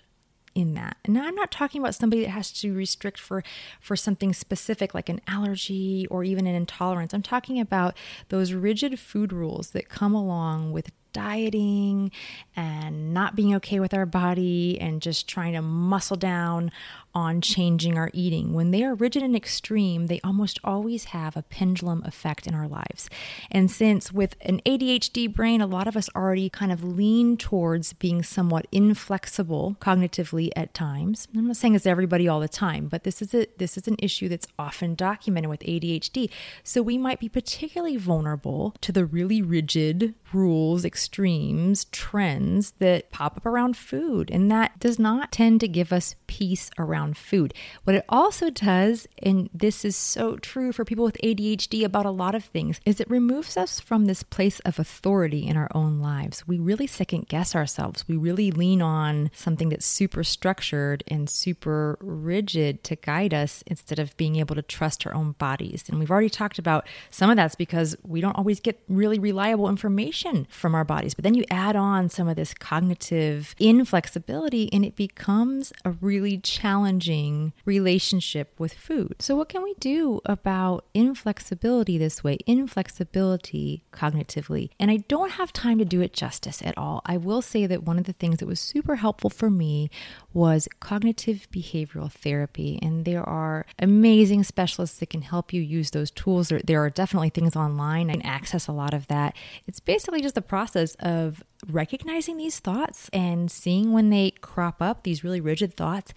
in 0.57 0.73
that. 0.73 0.97
And 1.05 1.19
I'm 1.19 1.35
not 1.35 1.51
talking 1.51 1.79
about 1.79 1.93
somebody 1.93 2.23
that 2.23 2.31
has 2.31 2.51
to 2.61 2.73
restrict 2.73 3.19
for 3.19 3.43
for 3.79 3.95
something 3.95 4.33
specific 4.33 4.95
like 4.95 5.07
an 5.07 5.21
allergy 5.27 6.07
or 6.09 6.23
even 6.23 6.47
an 6.47 6.55
intolerance. 6.55 7.13
I'm 7.13 7.21
talking 7.21 7.59
about 7.59 7.95
those 8.29 8.53
rigid 8.53 8.99
food 8.99 9.31
rules 9.31 9.69
that 9.71 9.87
come 9.87 10.15
along 10.15 10.71
with 10.71 10.89
dieting 11.17 12.11
and 12.55 13.11
not 13.11 13.35
being 13.35 13.55
okay 13.55 13.79
with 13.79 13.91
our 13.91 14.05
body 14.05 14.79
and 14.79 15.01
just 15.01 15.27
trying 15.27 15.53
to 15.53 15.61
muscle 15.63 16.15
down 16.15 16.71
on 17.17 17.41
changing 17.41 17.97
our 17.97 18.11
eating. 18.13 18.53
When 18.53 18.69
they 18.69 18.83
are 18.83 18.93
rigid 18.93 19.23
and 19.23 19.35
extreme, 19.35 20.05
they 20.05 20.21
almost 20.23 20.59
always 20.63 21.05
have 21.05 21.35
a 21.35 21.41
pendulum 21.41 22.03
effect 22.05 22.45
in 22.45 22.53
our 22.53 22.67
lives. 22.67 23.09
And 23.49 23.71
since 23.71 24.11
with 24.11 24.35
an 24.41 24.61
ADHD 24.67 25.33
brain, 25.33 25.59
a 25.59 25.65
lot 25.65 25.87
of 25.87 25.97
us 25.97 26.09
already 26.15 26.47
kind 26.47 26.71
of 26.71 26.83
lean 26.83 27.35
towards 27.35 27.93
being 27.93 28.21
somewhat 28.21 28.67
inflexible 28.71 29.77
cognitively 29.81 30.51
at 30.55 30.75
times. 30.75 31.27
I'm 31.35 31.47
not 31.47 31.57
saying 31.57 31.73
it's 31.73 31.87
everybody 31.87 32.27
all 32.27 32.39
the 32.39 32.47
time, 32.47 32.87
but 32.87 33.03
this 33.03 33.19
is 33.23 33.33
a 33.33 33.47
this 33.57 33.77
is 33.77 33.87
an 33.87 33.95
issue 33.97 34.29
that's 34.29 34.47
often 34.59 34.93
documented 34.93 35.49
with 35.49 35.61
ADHD. 35.61 36.29
So 36.63 36.83
we 36.83 36.99
might 36.99 37.19
be 37.19 37.29
particularly 37.29 37.97
vulnerable 37.97 38.75
to 38.81 38.91
the 38.91 39.05
really 39.05 39.41
rigid 39.41 40.13
rules, 40.33 40.85
extremes, 41.07 41.85
trends 41.85 42.71
that 42.79 43.09
pop 43.11 43.37
up 43.37 43.45
around 43.45 43.77
food. 43.77 44.29
And 44.29 44.51
that 44.51 44.77
does 44.77 44.99
not 44.99 45.31
tend 45.31 45.61
to 45.61 45.67
give 45.67 45.93
us 45.93 46.15
peace 46.27 46.69
around 46.77 47.17
food. 47.17 47.53
What 47.85 47.95
it 47.95 48.03
also 48.09 48.49
does, 48.49 49.07
and 49.23 49.49
this 49.53 49.85
is 49.85 49.95
so 49.95 50.35
true 50.35 50.73
for 50.73 50.83
people 50.83 51.05
with 51.05 51.17
ADHD 51.23 51.85
about 51.85 52.05
a 52.05 52.11
lot 52.11 52.35
of 52.35 52.43
things, 52.43 52.81
is 52.85 52.99
it 52.99 53.09
removes 53.09 53.55
us 53.55 53.79
from 53.79 54.05
this 54.05 54.21
place 54.21 54.59
of 54.61 54.79
authority 54.79 55.47
in 55.47 55.55
our 55.55 55.69
own 55.73 56.01
lives. 56.01 56.45
We 56.45 56.59
really 56.59 56.87
second 56.87 57.29
guess 57.29 57.55
ourselves. 57.55 58.05
We 58.05 58.17
really 58.17 58.51
lean 58.51 58.81
on 58.81 59.31
something 59.33 59.69
that's 59.69 59.85
super 59.85 60.25
structured 60.25 61.05
and 61.07 61.29
super 61.29 61.97
rigid 62.01 62.83
to 62.83 62.97
guide 62.97 63.33
us 63.33 63.63
instead 63.65 63.97
of 63.97 64.15
being 64.17 64.35
able 64.35 64.55
to 64.55 64.61
trust 64.61 65.07
our 65.07 65.13
own 65.13 65.31
bodies. 65.33 65.85
And 65.87 65.99
we've 65.99 66.11
already 66.11 66.29
talked 66.29 66.59
about 66.59 66.85
some 67.09 67.29
of 67.29 67.37
that's 67.37 67.55
because 67.55 67.95
we 68.03 68.19
don't 68.19 68.35
always 68.35 68.59
get 68.59 68.81
really 68.89 69.19
reliable 69.19 69.69
information 69.69 70.47
from 70.49 70.75
our 70.75 70.83
bodies. 70.83 70.96
But 71.13 71.23
then 71.23 71.33
you 71.33 71.43
add 71.49 71.75
on 71.75 72.09
some 72.09 72.27
of 72.27 72.35
this 72.35 72.53
cognitive 72.53 73.55
inflexibility, 73.59 74.71
and 74.73 74.85
it 74.85 74.95
becomes 74.95 75.73
a 75.85 75.91
really 75.91 76.37
challenging 76.37 77.53
relationship 77.65 78.53
with 78.59 78.73
food. 78.73 79.15
So, 79.19 79.35
what 79.35 79.49
can 79.49 79.63
we 79.63 79.73
do 79.79 80.21
about 80.25 80.85
inflexibility 80.93 81.97
this 81.97 82.23
way? 82.23 82.37
Inflexibility 82.45 83.83
cognitively. 83.91 84.69
And 84.79 84.91
I 84.91 84.97
don't 85.07 85.31
have 85.31 85.51
time 85.53 85.77
to 85.79 85.85
do 85.85 86.01
it 86.01 86.13
justice 86.13 86.61
at 86.63 86.77
all. 86.77 87.01
I 87.05 87.17
will 87.17 87.41
say 87.41 87.65
that 87.65 87.83
one 87.83 87.97
of 87.97 88.05
the 88.05 88.13
things 88.13 88.37
that 88.37 88.47
was 88.47 88.59
super 88.59 88.97
helpful 88.97 89.29
for 89.29 89.49
me 89.49 89.89
was 90.33 90.67
cognitive 90.79 91.47
behavioral 91.51 92.11
therapy. 92.11 92.77
And 92.81 93.05
there 93.05 93.27
are 93.27 93.65
amazing 93.79 94.43
specialists 94.43 94.99
that 94.99 95.09
can 95.09 95.23
help 95.23 95.51
you 95.51 95.61
use 95.61 95.91
those 95.91 96.11
tools. 96.11 96.49
There, 96.49 96.83
are 96.83 96.89
definitely 96.91 97.29
things 97.29 97.55
online 97.55 98.09
and 98.09 98.23
access 98.23 98.67
a 98.67 98.71
lot 98.71 98.93
of 98.93 99.07
that. 99.07 99.35
It's 99.65 99.79
basically 99.79 100.21
just 100.21 100.35
the 100.35 100.41
process 100.43 100.76
of 100.99 101.43
recognizing 101.67 102.37
these 102.37 102.59
thoughts 102.59 103.09
and 103.11 103.49
seeing 103.49 103.91
when 103.91 104.09
they 104.09 104.31
crop 104.41 104.81
up, 104.81 105.03
these 105.03 105.23
really 105.23 105.41
rigid 105.41 105.75
thoughts, 105.75 106.13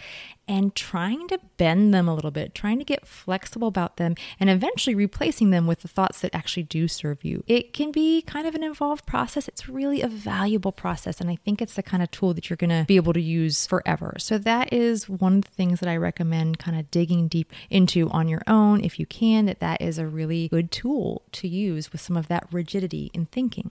and 0.46 0.74
trying 0.74 1.28
to 1.28 1.38
bend 1.56 1.94
them 1.94 2.08
a 2.08 2.14
little 2.14 2.30
bit, 2.30 2.54
trying 2.54 2.78
to 2.78 2.84
get 2.84 3.06
flexible 3.06 3.68
about 3.68 3.96
them, 3.96 4.14
and 4.38 4.50
eventually 4.50 4.94
replacing 4.94 5.50
them 5.50 5.66
with 5.66 5.80
the 5.80 5.88
thoughts 5.88 6.20
that 6.20 6.34
actually 6.34 6.62
do 6.64 6.88
serve 6.88 7.24
you. 7.24 7.42
It 7.46 7.72
can 7.72 7.90
be 7.90 8.22
kind 8.22 8.46
of 8.46 8.54
an 8.54 8.62
involved 8.62 9.06
process. 9.06 9.48
It's 9.48 9.68
really 9.68 10.02
a 10.02 10.08
valuable 10.08 10.72
process, 10.72 11.20
and 11.20 11.30
I 11.30 11.36
think 11.36 11.62
it's 11.62 11.74
the 11.74 11.82
kind 11.82 12.02
of 12.02 12.10
tool 12.10 12.34
that 12.34 12.50
you're 12.50 12.56
going 12.56 12.70
to 12.70 12.84
be 12.86 12.96
able 12.96 13.12
to 13.12 13.22
use 13.22 13.66
forever. 13.66 14.14
So, 14.18 14.38
that 14.38 14.72
is 14.72 15.08
one 15.08 15.38
of 15.38 15.44
the 15.44 15.50
things 15.50 15.80
that 15.80 15.88
I 15.88 15.96
recommend 15.96 16.58
kind 16.58 16.78
of 16.78 16.90
digging 16.90 17.28
deep 17.28 17.52
into 17.70 18.10
on 18.10 18.28
your 18.28 18.42
own 18.46 18.82
if 18.82 18.98
you 18.98 19.06
can, 19.06 19.46
that 19.46 19.60
that 19.60 19.80
is 19.80 19.98
a 19.98 20.06
really 20.06 20.48
good 20.48 20.70
tool 20.70 21.22
to 21.32 21.48
use 21.48 21.92
with 21.92 22.00
some 22.00 22.16
of 22.16 22.28
that 22.28 22.46
rigidity 22.52 23.10
in 23.14 23.26
thinking. 23.26 23.70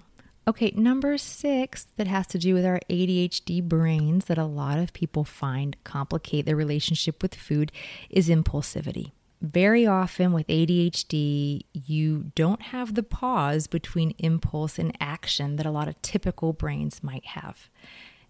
Okay, 0.50 0.74
number 0.76 1.16
six 1.20 1.86
that 1.98 2.08
has 2.08 2.26
to 2.26 2.40
do 2.40 2.56
with 2.56 2.66
our 2.66 2.80
ADHD 2.90 3.62
brains 3.62 4.26
that 4.26 4.40
a 4.40 4.46
lot 4.46 4.80
of 4.80 4.94
people 4.94 5.24
find 5.24 5.78
complicate 5.84 6.48
their 6.48 6.56
relationship 6.56 7.22
with 7.22 7.36
food 7.36 7.72
is 8.10 8.30
impulsivity. 8.30 9.12
Very 9.44 9.86
often 9.86 10.34
with 10.34 10.48
ADHD, 10.48 11.66
you 11.72 12.32
don't 12.34 12.64
have 12.64 12.96
the 12.96 13.04
pause 13.04 13.68
between 13.68 14.16
impulse 14.18 14.80
and 14.80 14.98
action 15.00 15.58
that 15.58 15.68
a 15.68 15.72
lot 15.72 15.88
of 15.88 16.02
typical 16.02 16.52
brains 16.52 17.04
might 17.04 17.26
have. 17.26 17.70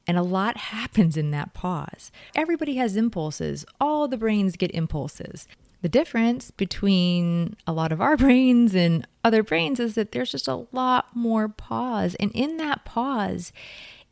And 0.05 0.17
a 0.17 0.21
lot 0.21 0.57
happens 0.75 1.15
in 1.15 1.31
that 1.31 1.53
pause. 1.53 2.11
Everybody 2.35 2.75
has 2.75 2.97
impulses. 2.97 3.63
All 3.79 4.09
the 4.09 4.17
brains 4.17 4.57
get 4.57 4.75
impulses. 4.75 5.47
The 5.81 5.89
difference 5.89 6.51
between 6.51 7.55
a 7.65 7.73
lot 7.73 7.91
of 7.91 8.01
our 8.01 8.17
brains 8.25 8.75
and 8.75 9.07
other 9.23 9.43
brains 9.43 9.79
is 9.79 9.95
that 9.95 10.11
there's 10.11 10.31
just 10.31 10.47
a 10.47 10.65
lot 10.71 11.15
more 11.15 11.47
pause. 11.47 12.15
And 12.15 12.31
in 12.33 12.57
that 12.57 12.85
pause 12.85 13.51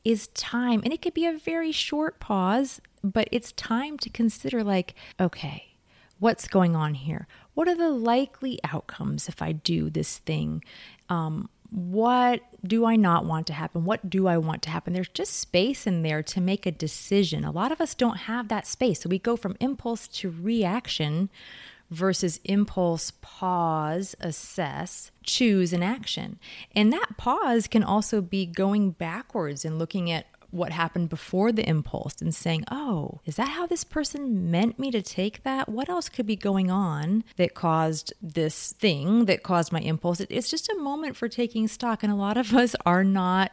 is 0.04 0.28
time. 0.28 0.82
And 0.84 0.94
it 0.94 1.02
could 1.02 1.14
be 1.14 1.26
a 1.26 1.38
very 1.38 1.72
short 1.72 2.20
pause, 2.20 2.80
but 3.04 3.28
it's 3.32 3.52
time 3.52 3.98
to 4.00 4.10
consider, 4.10 4.64
like, 4.64 4.96
okay, 5.20 5.76
what's 6.20 6.48
going 6.48 6.76
on 6.76 6.94
here? 6.94 7.28
What 7.54 7.68
are 7.68 7.76
the 7.76 7.90
likely 7.90 8.60
outcomes 8.64 9.28
if 9.28 9.42
I 9.42 9.52
do 9.52 9.90
this 9.90 10.20
thing? 10.20 10.64
Um, 11.10 11.50
what 11.70 12.42
do 12.66 12.86
I 12.86 12.96
not 12.96 13.26
want 13.26 13.48
to 13.48 13.54
happen? 13.54 13.86
What 13.86 14.10
do 14.10 14.28
I 14.28 14.38
want 14.38 14.62
to 14.64 14.70
happen? 14.70 14.94
There's 14.94 15.08
just 15.10 15.34
space 15.34 15.86
in 15.86 16.02
there 16.02 16.24
to 16.24 16.42
make 16.42 16.66
a 16.66 16.72
decision. 16.72 17.44
A 17.44 17.52
lot 17.52 17.72
of 17.72 17.82
us 17.82 17.94
don't 17.94 18.18
have 18.18 18.48
that 18.48 18.68
space. 18.68 19.02
So 19.02 19.10
we 19.10 19.20
go 19.20 19.36
from 19.36 19.58
impulse 19.60 20.08
to 20.10 20.30
reaction 20.30 21.30
versus 21.90 22.40
impulse, 22.44 23.12
pause, 23.22 24.16
assess, 24.20 25.12
choose 25.24 25.74
an 25.74 25.84
action. 25.84 26.40
And 26.76 26.92
that 26.92 27.18
pause 27.18 27.68
can 27.68 27.84
also 27.84 28.22
be 28.22 28.46
going 28.46 28.92
backwards 28.92 29.64
and 29.64 29.80
looking 29.80 30.12
at 30.12 30.26
what 30.52 30.72
happened 30.72 31.10
before 31.10 31.52
the 31.52 31.68
impulse 31.68 32.22
and 32.22 32.34
saying, 32.34 32.64
oh, 32.72 33.20
is 33.26 33.36
that 33.36 33.50
how 33.50 33.68
this 33.68 33.84
person 33.84 34.50
meant 34.50 34.80
me 34.80 34.92
to 34.92 35.02
take 35.02 35.44
that? 35.44 35.68
What 35.70 35.90
else 35.90 36.10
could 36.10 36.26
be 36.26 36.36
going 36.36 36.72
on 36.72 37.24
that 37.36 37.54
caused 37.54 38.14
this 38.22 38.74
thing 38.74 39.26
that 39.26 39.44
caused 39.44 39.72
my 39.72 39.80
impulse? 39.80 40.22
It's 40.22 40.50
just 40.50 40.70
a 40.70 40.78
moment 40.78 41.16
for 41.16 41.28
taking 41.28 41.68
stock. 41.68 42.04
And 42.04 42.12
a 42.12 42.16
lot 42.16 42.38
of 42.38 42.54
us 42.54 42.76
are 42.86 43.04
not 43.04 43.52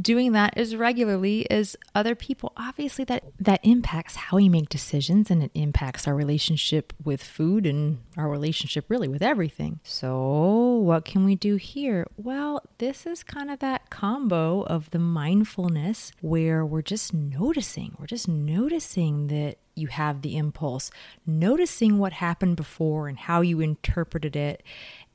doing 0.00 0.32
that 0.32 0.56
as 0.56 0.76
regularly 0.76 1.50
as 1.50 1.76
other 1.94 2.14
people. 2.14 2.52
Obviously 2.56 3.04
that 3.06 3.24
that 3.38 3.60
impacts 3.62 4.16
how 4.16 4.36
we 4.36 4.48
make 4.48 4.68
decisions 4.68 5.30
and 5.30 5.42
it 5.42 5.50
impacts 5.54 6.06
our 6.06 6.14
relationship 6.14 6.92
with 7.02 7.22
food 7.22 7.66
and 7.66 7.98
our 8.16 8.28
relationship 8.28 8.84
really 8.88 9.08
with 9.08 9.22
everything. 9.22 9.80
So 9.82 10.76
what 10.76 11.04
can 11.04 11.24
we 11.24 11.34
do 11.34 11.56
here? 11.56 12.06
Well 12.16 12.62
this 12.78 13.06
is 13.06 13.22
kind 13.22 13.50
of 13.50 13.58
that 13.60 13.90
combo 13.90 14.62
of 14.62 14.90
the 14.90 14.98
mindfulness 14.98 16.12
where 16.20 16.64
we're 16.64 16.82
just 16.82 17.12
noticing 17.14 17.96
we're 17.98 18.06
just 18.06 18.28
noticing 18.28 19.28
that 19.28 19.58
you 19.74 19.86
have 19.88 20.22
the 20.22 20.36
impulse 20.36 20.90
noticing 21.24 21.98
what 21.98 22.12
happened 22.14 22.56
before 22.56 23.08
and 23.08 23.18
how 23.18 23.40
you 23.40 23.60
interpreted 23.60 24.34
it 24.34 24.62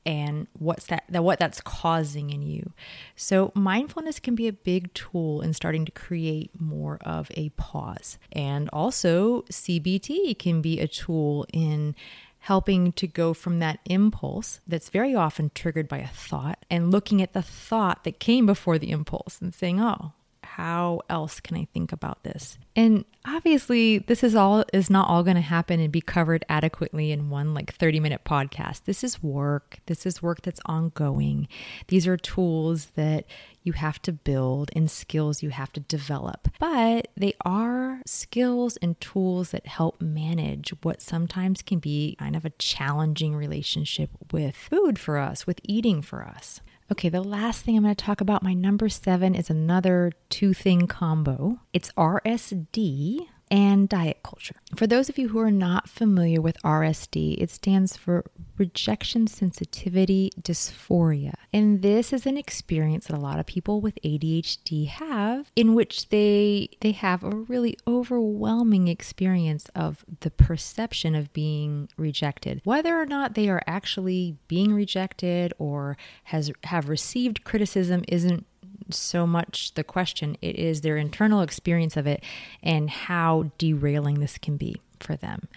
and 0.06 0.46
what's 0.58 0.86
that, 0.86 1.04
that 1.08 1.24
what 1.24 1.38
that's 1.38 1.60
causing 1.60 2.30
in 2.30 2.42
you. 2.42 2.72
So 3.16 3.52
mindfulness 3.54 4.20
can 4.20 4.34
be 4.34 4.48
a 4.48 4.52
big 4.52 4.92
tool 4.94 5.40
in 5.40 5.54
starting 5.54 5.84
to 5.84 5.92
create 5.92 6.50
more 6.58 6.98
of 7.02 7.30
a 7.34 7.50
pause. 7.50 8.18
And 8.32 8.68
also 8.72 9.42
CBT 9.42 10.38
can 10.38 10.60
be 10.60 10.80
a 10.80 10.88
tool 10.88 11.46
in 11.52 11.94
helping 12.40 12.92
to 12.92 13.06
go 13.06 13.32
from 13.32 13.58
that 13.58 13.78
impulse 13.86 14.60
that's 14.66 14.90
very 14.90 15.14
often 15.14 15.50
triggered 15.54 15.88
by 15.88 15.96
a 15.96 16.06
thought 16.06 16.66
and 16.70 16.90
looking 16.90 17.22
at 17.22 17.32
the 17.32 17.40
thought 17.40 18.04
that 18.04 18.20
came 18.20 18.44
before 18.44 18.78
the 18.78 18.90
impulse 18.90 19.40
and 19.40 19.54
saying, 19.54 19.80
"Oh, 19.80 20.12
how 20.56 21.00
else 21.10 21.40
can 21.40 21.56
I 21.56 21.66
think 21.74 21.90
about 21.90 22.22
this? 22.22 22.58
And 22.76 23.04
obviously, 23.26 23.98
this 23.98 24.22
is 24.22 24.36
all 24.36 24.64
is 24.72 24.88
not 24.88 25.08
all 25.08 25.24
going 25.24 25.34
to 25.34 25.40
happen 25.40 25.80
and 25.80 25.90
be 25.90 26.00
covered 26.00 26.44
adequately 26.48 27.10
in 27.10 27.28
one 27.28 27.54
like 27.54 27.74
30 27.74 27.98
minute 27.98 28.20
podcast. 28.24 28.84
This 28.84 29.02
is 29.02 29.20
work. 29.20 29.80
This 29.86 30.06
is 30.06 30.22
work 30.22 30.42
that's 30.42 30.60
ongoing. 30.66 31.48
These 31.88 32.06
are 32.06 32.16
tools 32.16 32.86
that 32.94 33.24
you 33.64 33.72
have 33.72 34.00
to 34.02 34.12
build 34.12 34.70
and 34.76 34.88
skills 34.88 35.42
you 35.42 35.50
have 35.50 35.72
to 35.72 35.80
develop. 35.80 36.46
But 36.60 37.08
they 37.16 37.34
are 37.44 38.00
skills 38.06 38.76
and 38.76 39.00
tools 39.00 39.50
that 39.50 39.66
help 39.66 40.00
manage 40.00 40.72
what 40.82 41.02
sometimes 41.02 41.62
can 41.62 41.80
be 41.80 42.14
kind 42.20 42.36
of 42.36 42.44
a 42.44 42.50
challenging 42.50 43.34
relationship 43.34 44.10
with 44.30 44.54
food 44.54 45.00
for 45.00 45.18
us, 45.18 45.48
with 45.48 45.58
eating 45.64 46.00
for 46.00 46.22
us. 46.22 46.60
Okay, 46.92 47.08
the 47.08 47.22
last 47.22 47.64
thing 47.64 47.78
I'm 47.78 47.84
going 47.84 47.94
to 47.94 48.04
talk 48.04 48.20
about, 48.20 48.42
my 48.42 48.52
number 48.52 48.90
seven, 48.90 49.34
is 49.34 49.48
another 49.48 50.12
two 50.28 50.52
thing 50.52 50.86
combo. 50.86 51.60
It's 51.72 51.90
RSD, 51.92 53.26
and 53.54 53.88
diet 53.88 54.18
culture. 54.24 54.56
For 54.74 54.88
those 54.88 55.08
of 55.08 55.16
you 55.16 55.28
who 55.28 55.38
are 55.38 55.52
not 55.52 55.88
familiar 55.88 56.40
with 56.40 56.60
RSD, 56.64 57.40
it 57.40 57.50
stands 57.50 57.96
for 57.96 58.24
rejection 58.58 59.28
sensitivity 59.28 60.32
dysphoria. 60.42 61.34
And 61.52 61.80
this 61.80 62.12
is 62.12 62.26
an 62.26 62.36
experience 62.36 63.06
that 63.06 63.16
a 63.16 63.20
lot 63.20 63.38
of 63.38 63.46
people 63.46 63.80
with 63.80 63.96
ADHD 64.02 64.88
have 64.88 65.52
in 65.54 65.74
which 65.74 66.08
they 66.08 66.68
they 66.80 66.90
have 66.90 67.22
a 67.22 67.30
really 67.30 67.78
overwhelming 67.86 68.88
experience 68.88 69.68
of 69.76 70.04
the 70.18 70.32
perception 70.32 71.14
of 71.14 71.32
being 71.32 71.88
rejected. 71.96 72.60
Whether 72.64 73.00
or 73.00 73.06
not 73.06 73.34
they 73.34 73.48
are 73.48 73.62
actually 73.68 74.36
being 74.48 74.74
rejected 74.74 75.52
or 75.60 75.96
has 76.24 76.50
have 76.64 76.88
received 76.88 77.44
criticism 77.44 78.02
isn't 78.08 78.46
so 78.90 79.26
much 79.26 79.74
the 79.74 79.84
question, 79.84 80.36
it 80.40 80.56
is 80.56 80.80
their 80.80 80.96
internal 80.96 81.42
experience 81.42 81.96
of 81.96 82.06
it 82.06 82.22
and 82.62 82.90
how 82.90 83.50
derailing 83.58 84.20
this 84.20 84.38
can 84.38 84.56
be 84.56 84.80
for 85.00 85.16
them. 85.16 85.48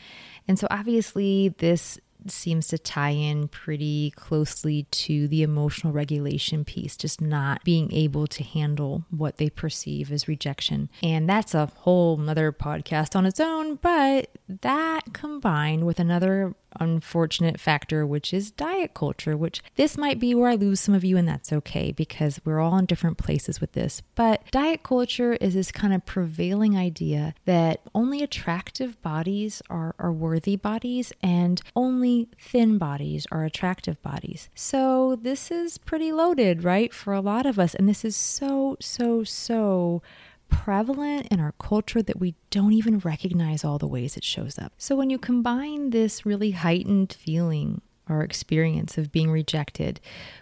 And 0.48 0.58
so, 0.58 0.68
obviously, 0.72 1.50
this 1.50 2.00
seems 2.26 2.68
to 2.68 2.78
tie 2.78 3.12
in 3.12 3.48
pretty 3.48 4.12
closely 4.12 4.84
to 4.92 5.28
the 5.28 5.44
emotional 5.44 5.94
regulation 5.94 6.66
piece, 6.66 6.98
just 6.98 7.22
not 7.22 7.64
being 7.64 7.92
able 7.94 8.28
to 8.28 8.44
handle 8.44 9.06
what 9.10 9.38
they 9.38 9.50
perceive 9.50 10.12
as 10.12 10.28
rejection. 10.28 10.90
And 11.04 11.30
that's 11.30 11.54
a 11.54 11.68
whole 11.68 12.30
other 12.30 12.52
podcast 12.52 13.16
on 13.16 13.26
its 13.26 13.40
own, 13.40 13.76
but 13.76 14.30
that 14.48 15.14
combined 15.14 15.86
with 15.86 16.00
another 16.00 16.56
unfortunate 16.80 17.60
factor, 17.60 18.06
which 18.06 18.34
is 18.34 18.52
diet 18.52 18.94
culture, 18.94 19.36
which 19.36 19.62
this 19.76 19.98
might 19.98 20.20
be 20.20 20.34
where 20.34 20.50
I 20.50 20.56
lose 20.56 20.80
some 20.80 20.96
of 20.96 21.04
you, 21.04 21.18
and 21.18 21.28
that's 21.28 21.54
okay 21.54 21.92
because 21.92 22.40
we're 22.44 22.60
all 22.60 22.78
in 22.78 22.86
different 22.86 23.18
places 23.18 23.60
with 23.62 23.74
this. 23.74 24.02
But 24.16 24.44
diet 24.52 24.84
culture 24.84 25.34
is 25.34 25.54
this 25.54 25.72
kind 25.72 25.94
of 25.94 26.06
prevailing 26.06 26.78
idea 26.78 27.34
that 27.46 27.82
only 27.94 28.22
attractive 28.24 29.02
bodies 29.02 29.62
are, 29.70 29.96
are 30.00 30.12
worthy 30.12 30.56
bodies 30.56 31.12
and 31.22 31.62
only 31.76 32.30
thin 32.40 32.78
bodies 32.78 33.28
are 33.32 33.44
attractive 33.44 34.02
bodies. 34.02 34.50
So 34.56 35.18
this 35.22 35.52
is 35.52 35.78
pretty 35.78 36.12
loaded, 36.12 36.64
right, 36.64 36.94
for 36.94 37.14
a 37.14 37.22
lot 37.22 37.46
of 37.46 37.60
us. 37.60 37.76
And 37.76 37.88
this 37.88 38.04
is 38.06 38.16
so, 38.16 38.78
so, 38.80 39.24
so 39.24 40.02
prevalent 40.50 41.28
in 41.28 41.40
our 41.40 41.54
culture 41.54 42.02
that 42.02 42.20
we 42.20 42.36
don't 42.50 42.74
even 42.74 43.00
recognize 43.00 43.64
all 43.64 43.78
the 43.78 43.88
ways 43.88 44.18
it 44.18 44.24
shows 44.24 44.58
up. 44.58 44.74
So 44.78 44.96
when 44.96 45.10
you 45.10 45.18
combine 45.18 45.92
this 45.92 46.26
really 46.26 46.52
heightened 46.52 47.14
feeling 47.14 47.82
or 48.10 48.24
experience 48.24 48.98
of 48.98 49.12
being 49.12 49.30
rejected 49.32 50.00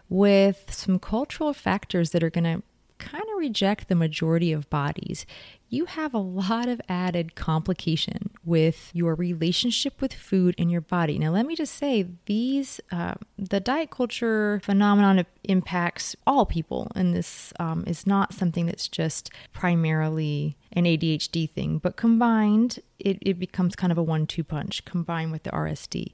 with 0.09 0.73
some 0.73 0.99
cultural 0.99 1.53
factors 1.53 2.11
that 2.11 2.23
are 2.23 2.29
going 2.29 2.43
to 2.43 2.63
kind 2.97 3.23
of 3.23 3.39
reject 3.39 3.87
the 3.87 3.95
majority 3.95 4.51
of 4.51 4.69
bodies, 4.69 5.25
you 5.69 5.85
have 5.85 6.13
a 6.13 6.19
lot 6.19 6.69
of 6.69 6.79
added 6.87 7.35
complication 7.35 8.29
with 8.43 8.91
your 8.93 9.15
relationship 9.15 9.99
with 9.99 10.13
food 10.13 10.55
and 10.57 10.71
your 10.71 10.81
body. 10.81 11.17
Now, 11.17 11.31
let 11.31 11.45
me 11.45 11.55
just 11.55 11.75
say, 11.75 12.07
these 12.25 12.79
uh, 12.91 13.15
the 13.37 13.59
diet 13.59 13.89
culture 13.89 14.61
phenomenon 14.63 15.25
impacts 15.43 16.15
all 16.27 16.45
people, 16.45 16.91
and 16.95 17.13
this 17.13 17.51
um, 17.59 17.83
is 17.87 18.05
not 18.05 18.33
something 18.33 18.65
that's 18.67 18.87
just 18.87 19.31
primarily 19.53 20.55
an 20.73 20.85
ADHD 20.85 21.49
thing, 21.49 21.79
but 21.79 21.95
combined, 21.95 22.79
it, 22.99 23.17
it 23.21 23.39
becomes 23.39 23.75
kind 23.75 23.91
of 23.91 23.97
a 23.97 24.03
one-two 24.03 24.43
punch 24.43 24.85
combined 24.85 25.31
with 25.31 25.43
the 25.43 25.51
RSD. 25.51 26.13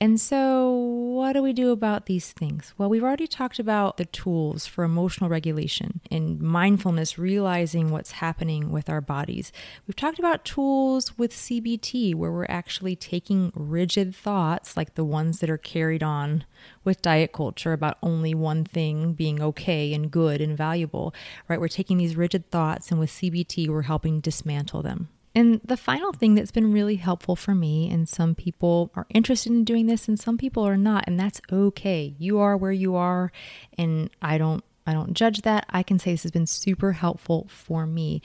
And 0.00 0.20
so, 0.20 0.70
what 0.70 1.32
do 1.32 1.42
we 1.42 1.52
do 1.52 1.72
about 1.72 2.06
these 2.06 2.30
things? 2.30 2.72
Well, 2.78 2.88
we've 2.88 3.02
already 3.02 3.26
talked 3.26 3.58
about 3.58 3.96
the 3.96 4.04
tools 4.04 4.64
for 4.64 4.84
emotional 4.84 5.28
regulation 5.28 6.00
and 6.08 6.40
mindfulness, 6.40 7.18
realizing 7.18 7.90
what's 7.90 8.12
happening 8.12 8.70
with 8.70 8.88
our 8.88 9.00
bodies. 9.00 9.50
We've 9.88 9.96
talked 9.96 10.20
about 10.20 10.44
tools 10.44 11.18
with 11.18 11.32
CBT, 11.32 12.14
where 12.14 12.30
we're 12.30 12.46
actually 12.48 12.94
taking 12.94 13.50
rigid 13.56 14.14
thoughts, 14.14 14.76
like 14.76 14.94
the 14.94 15.04
ones 15.04 15.40
that 15.40 15.50
are 15.50 15.58
carried 15.58 16.04
on 16.04 16.44
with 16.84 17.02
diet 17.02 17.32
culture 17.32 17.72
about 17.72 17.98
only 18.00 18.34
one 18.34 18.64
thing 18.64 19.14
being 19.14 19.42
okay 19.42 19.92
and 19.92 20.12
good 20.12 20.40
and 20.40 20.56
valuable, 20.56 21.12
right? 21.48 21.60
We're 21.60 21.66
taking 21.66 21.98
these 21.98 22.14
rigid 22.14 22.52
thoughts, 22.52 22.92
and 22.92 23.00
with 23.00 23.10
CBT, 23.10 23.68
we're 23.68 23.82
helping 23.82 24.20
dismantle 24.20 24.82
them. 24.82 25.08
And 25.34 25.60
the 25.64 25.76
final 25.76 26.12
thing 26.12 26.34
that's 26.34 26.50
been 26.50 26.72
really 26.72 26.96
helpful 26.96 27.36
for 27.36 27.54
me, 27.54 27.90
and 27.90 28.08
some 28.08 28.34
people 28.34 28.90
are 28.94 29.06
interested 29.10 29.52
in 29.52 29.64
doing 29.64 29.86
this 29.86 30.08
and 30.08 30.18
some 30.18 30.38
people 30.38 30.66
are 30.66 30.76
not, 30.76 31.04
and 31.06 31.18
that's 31.18 31.40
okay. 31.52 32.14
You 32.18 32.38
are 32.38 32.56
where 32.56 32.72
you 32.72 32.96
are, 32.96 33.30
and 33.76 34.10
I 34.20 34.38
don't 34.38 34.64
I 34.86 34.94
don't 34.94 35.12
judge 35.12 35.42
that. 35.42 35.66
I 35.68 35.82
can 35.82 35.98
say 35.98 36.12
this 36.12 36.22
has 36.22 36.32
been 36.32 36.46
super 36.46 36.92
helpful 36.92 37.46
for 37.50 37.86
me 37.86 38.22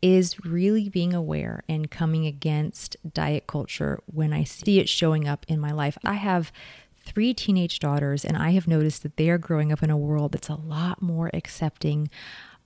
is 0.00 0.44
really 0.44 0.88
being 0.88 1.12
aware 1.12 1.64
and 1.68 1.90
coming 1.90 2.24
against 2.24 2.96
diet 3.14 3.48
culture 3.48 3.98
when 4.06 4.32
I 4.32 4.44
see 4.44 4.78
it 4.78 4.88
showing 4.88 5.26
up 5.26 5.44
in 5.48 5.58
my 5.58 5.72
life. 5.72 5.98
I 6.04 6.14
have 6.14 6.52
three 7.04 7.34
teenage 7.34 7.80
daughters 7.80 8.24
and 8.24 8.36
I 8.36 8.50
have 8.50 8.68
noticed 8.68 9.02
that 9.02 9.16
they 9.16 9.28
are 9.28 9.38
growing 9.38 9.72
up 9.72 9.82
in 9.82 9.90
a 9.90 9.96
world 9.96 10.32
that's 10.32 10.48
a 10.48 10.54
lot 10.54 11.02
more 11.02 11.30
accepting 11.34 12.08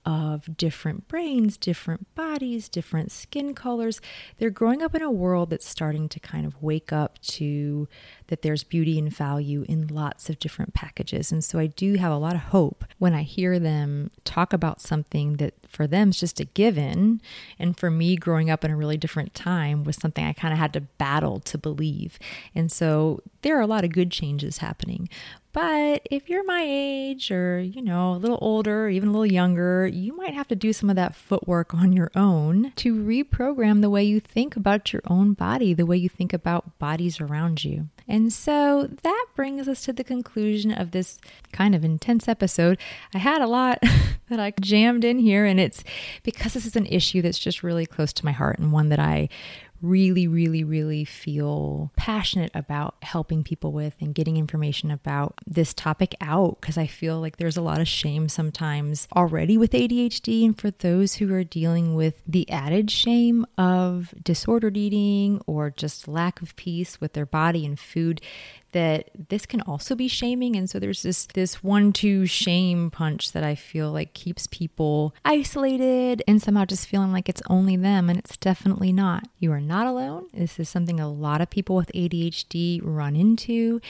of 0.09 0.57
different 0.57 1.07
brains, 1.07 1.55
different 1.55 2.13
bodies, 2.15 2.67
different 2.67 3.11
skin 3.11 3.53
colors. 3.53 4.01
They're 4.39 4.49
growing 4.49 4.81
up 4.81 4.95
in 4.95 5.03
a 5.03 5.11
world 5.11 5.51
that's 5.51 5.69
starting 5.69 6.09
to 6.09 6.19
kind 6.19 6.47
of 6.47 6.59
wake 6.63 6.91
up 6.91 7.19
to 7.33 7.87
that 8.29 8.41
there's 8.41 8.63
beauty 8.63 8.97
and 8.97 9.13
value 9.13 9.65
in 9.67 9.87
lots 9.87 10.29
of 10.29 10.39
different 10.39 10.73
packages. 10.73 11.31
And 11.31 11.43
so 11.43 11.59
I 11.59 11.67
do 11.67 11.95
have 11.95 12.11
a 12.11 12.17
lot 12.17 12.35
of 12.35 12.41
hope 12.41 12.85
when 12.97 13.13
I 13.13 13.23
hear 13.23 13.59
them 13.59 14.11
talk 14.23 14.53
about 14.53 14.81
something 14.81 15.37
that 15.37 15.53
for 15.67 15.85
them 15.85 16.09
is 16.09 16.19
just 16.19 16.39
a 16.39 16.45
given. 16.45 17.21
And 17.59 17.77
for 17.77 17.91
me, 17.91 18.15
growing 18.15 18.49
up 18.49 18.63
in 18.63 18.71
a 18.71 18.77
really 18.77 18.97
different 18.97 19.33
time 19.33 19.83
was 19.83 19.97
something 19.97 20.25
I 20.25 20.33
kind 20.33 20.53
of 20.53 20.59
had 20.59 20.73
to 20.73 20.81
battle 20.81 21.39
to 21.41 21.57
believe. 21.57 22.17
And 22.55 22.71
so 22.71 23.21
there 23.41 23.57
are 23.57 23.61
a 23.61 23.67
lot 23.67 23.83
of 23.83 23.91
good 23.91 24.11
changes 24.11 24.59
happening. 24.59 25.09
But 25.51 26.07
if 26.11 26.29
you're 26.29 26.45
my 26.45 26.63
age 26.65 27.31
or, 27.31 27.59
you 27.59 27.81
know, 27.81 28.13
a 28.13 28.17
little 28.17 28.37
older, 28.39 28.87
even 28.87 29.09
a 29.09 29.11
little 29.11 29.25
younger, 29.25 29.87
you 29.87 30.15
might 30.15 30.35
have 30.35 30.47
to 30.49 30.55
do 30.55 30.73
some 30.73 30.91
of 30.91 30.95
that 30.95 31.15
footwork 31.15 31.73
on 31.73 31.91
your 31.91 32.11
own 32.15 32.71
to 32.77 32.93
reprogram 32.93 33.81
the 33.81 33.89
way 33.89 34.03
you 34.03 34.19
think 34.19 34.55
about 34.55 34.93
your 34.93 35.01
own 35.07 35.33
body, 35.33 35.73
the 35.73 35.87
way 35.87 35.97
you 35.97 36.09
think 36.09 36.33
about 36.33 36.77
bodies 36.77 37.19
around 37.19 37.63
you. 37.63 37.89
And 38.07 38.18
so 38.27 38.89
that 39.03 39.25
brings 39.35 39.67
us 39.67 39.83
to 39.85 39.93
the 39.93 40.03
conclusion 40.03 40.71
of 40.71 40.91
this 40.91 41.19
kind 41.51 41.73
of 41.73 41.83
intense 41.85 42.27
episode. 42.27 42.77
I 43.13 43.19
had 43.19 43.41
a 43.41 43.47
lot 43.47 43.79
that 44.29 44.39
I 44.39 44.51
jammed 44.59 45.03
in 45.05 45.19
here, 45.19 45.45
and 45.45 45.59
it's 45.59 45.83
because 46.23 46.53
this 46.53 46.65
is 46.65 46.75
an 46.75 46.85
issue 46.87 47.21
that's 47.21 47.39
just 47.39 47.63
really 47.63 47.85
close 47.85 48.11
to 48.13 48.25
my 48.25 48.31
heart 48.31 48.59
and 48.59 48.71
one 48.71 48.89
that 48.89 48.99
I 48.99 49.29
really, 49.81 50.27
really, 50.27 50.63
really 50.63 51.05
feel 51.05 51.91
passionate 51.95 52.51
about 52.53 52.95
helping 53.01 53.43
people 53.43 53.71
with 53.71 53.93
and 53.99 54.15
getting 54.15 54.37
information 54.37 54.91
about 54.91 55.39
this 55.45 55.73
topic 55.73 56.15
out 56.21 56.57
because 56.59 56.77
I 56.77 56.87
feel 56.87 57.19
like 57.19 57.37
there's 57.37 57.57
a 57.57 57.61
lot 57.61 57.79
of 57.79 57.87
shame 57.87 58.29
sometimes 58.29 59.07
already 59.15 59.57
with 59.57 59.71
ADHD. 59.71 60.45
And 60.45 60.59
for 60.59 60.71
those 60.71 61.15
who 61.15 61.33
are 61.33 61.43
dealing 61.43 61.95
with 61.95 62.21
the 62.27 62.49
added 62.49 62.91
shame 62.91 63.45
of 63.57 64.13
disordered 64.21 64.77
eating 64.77 65.41
or 65.47 65.69
just 65.69 66.07
lack 66.07 66.41
of 66.41 66.55
peace 66.55 66.99
with 66.99 67.13
their 67.13 67.25
body 67.25 67.65
and 67.65 67.79
food, 67.79 68.21
that 68.71 69.09
this 69.29 69.45
can 69.45 69.61
also 69.61 69.95
be 69.95 70.07
shaming 70.07 70.55
and 70.55 70.69
so 70.69 70.79
there's 70.79 71.03
this 71.03 71.25
this 71.33 71.63
one 71.63 71.91
two 71.91 72.25
shame 72.25 72.91
punch 72.91 73.31
that 73.31 73.43
I 73.43 73.55
feel 73.55 73.91
like 73.91 74.13
keeps 74.13 74.47
people 74.47 75.13
isolated 75.25 76.23
and 76.27 76.41
somehow 76.41 76.65
just 76.65 76.87
feeling 76.87 77.11
like 77.11 77.29
it's 77.29 77.41
only 77.49 77.75
them 77.75 78.09
and 78.09 78.19
it's 78.19 78.37
definitely 78.37 78.93
not. 78.93 79.27
You 79.39 79.51
are 79.51 79.61
not 79.61 79.87
alone. 79.87 80.27
This 80.33 80.59
is 80.59 80.69
something 80.69 80.99
a 80.99 81.09
lot 81.09 81.41
of 81.41 81.49
people 81.49 81.75
with 81.75 81.91
ADHD 81.93 82.81
run 82.83 83.15
into 83.15 83.81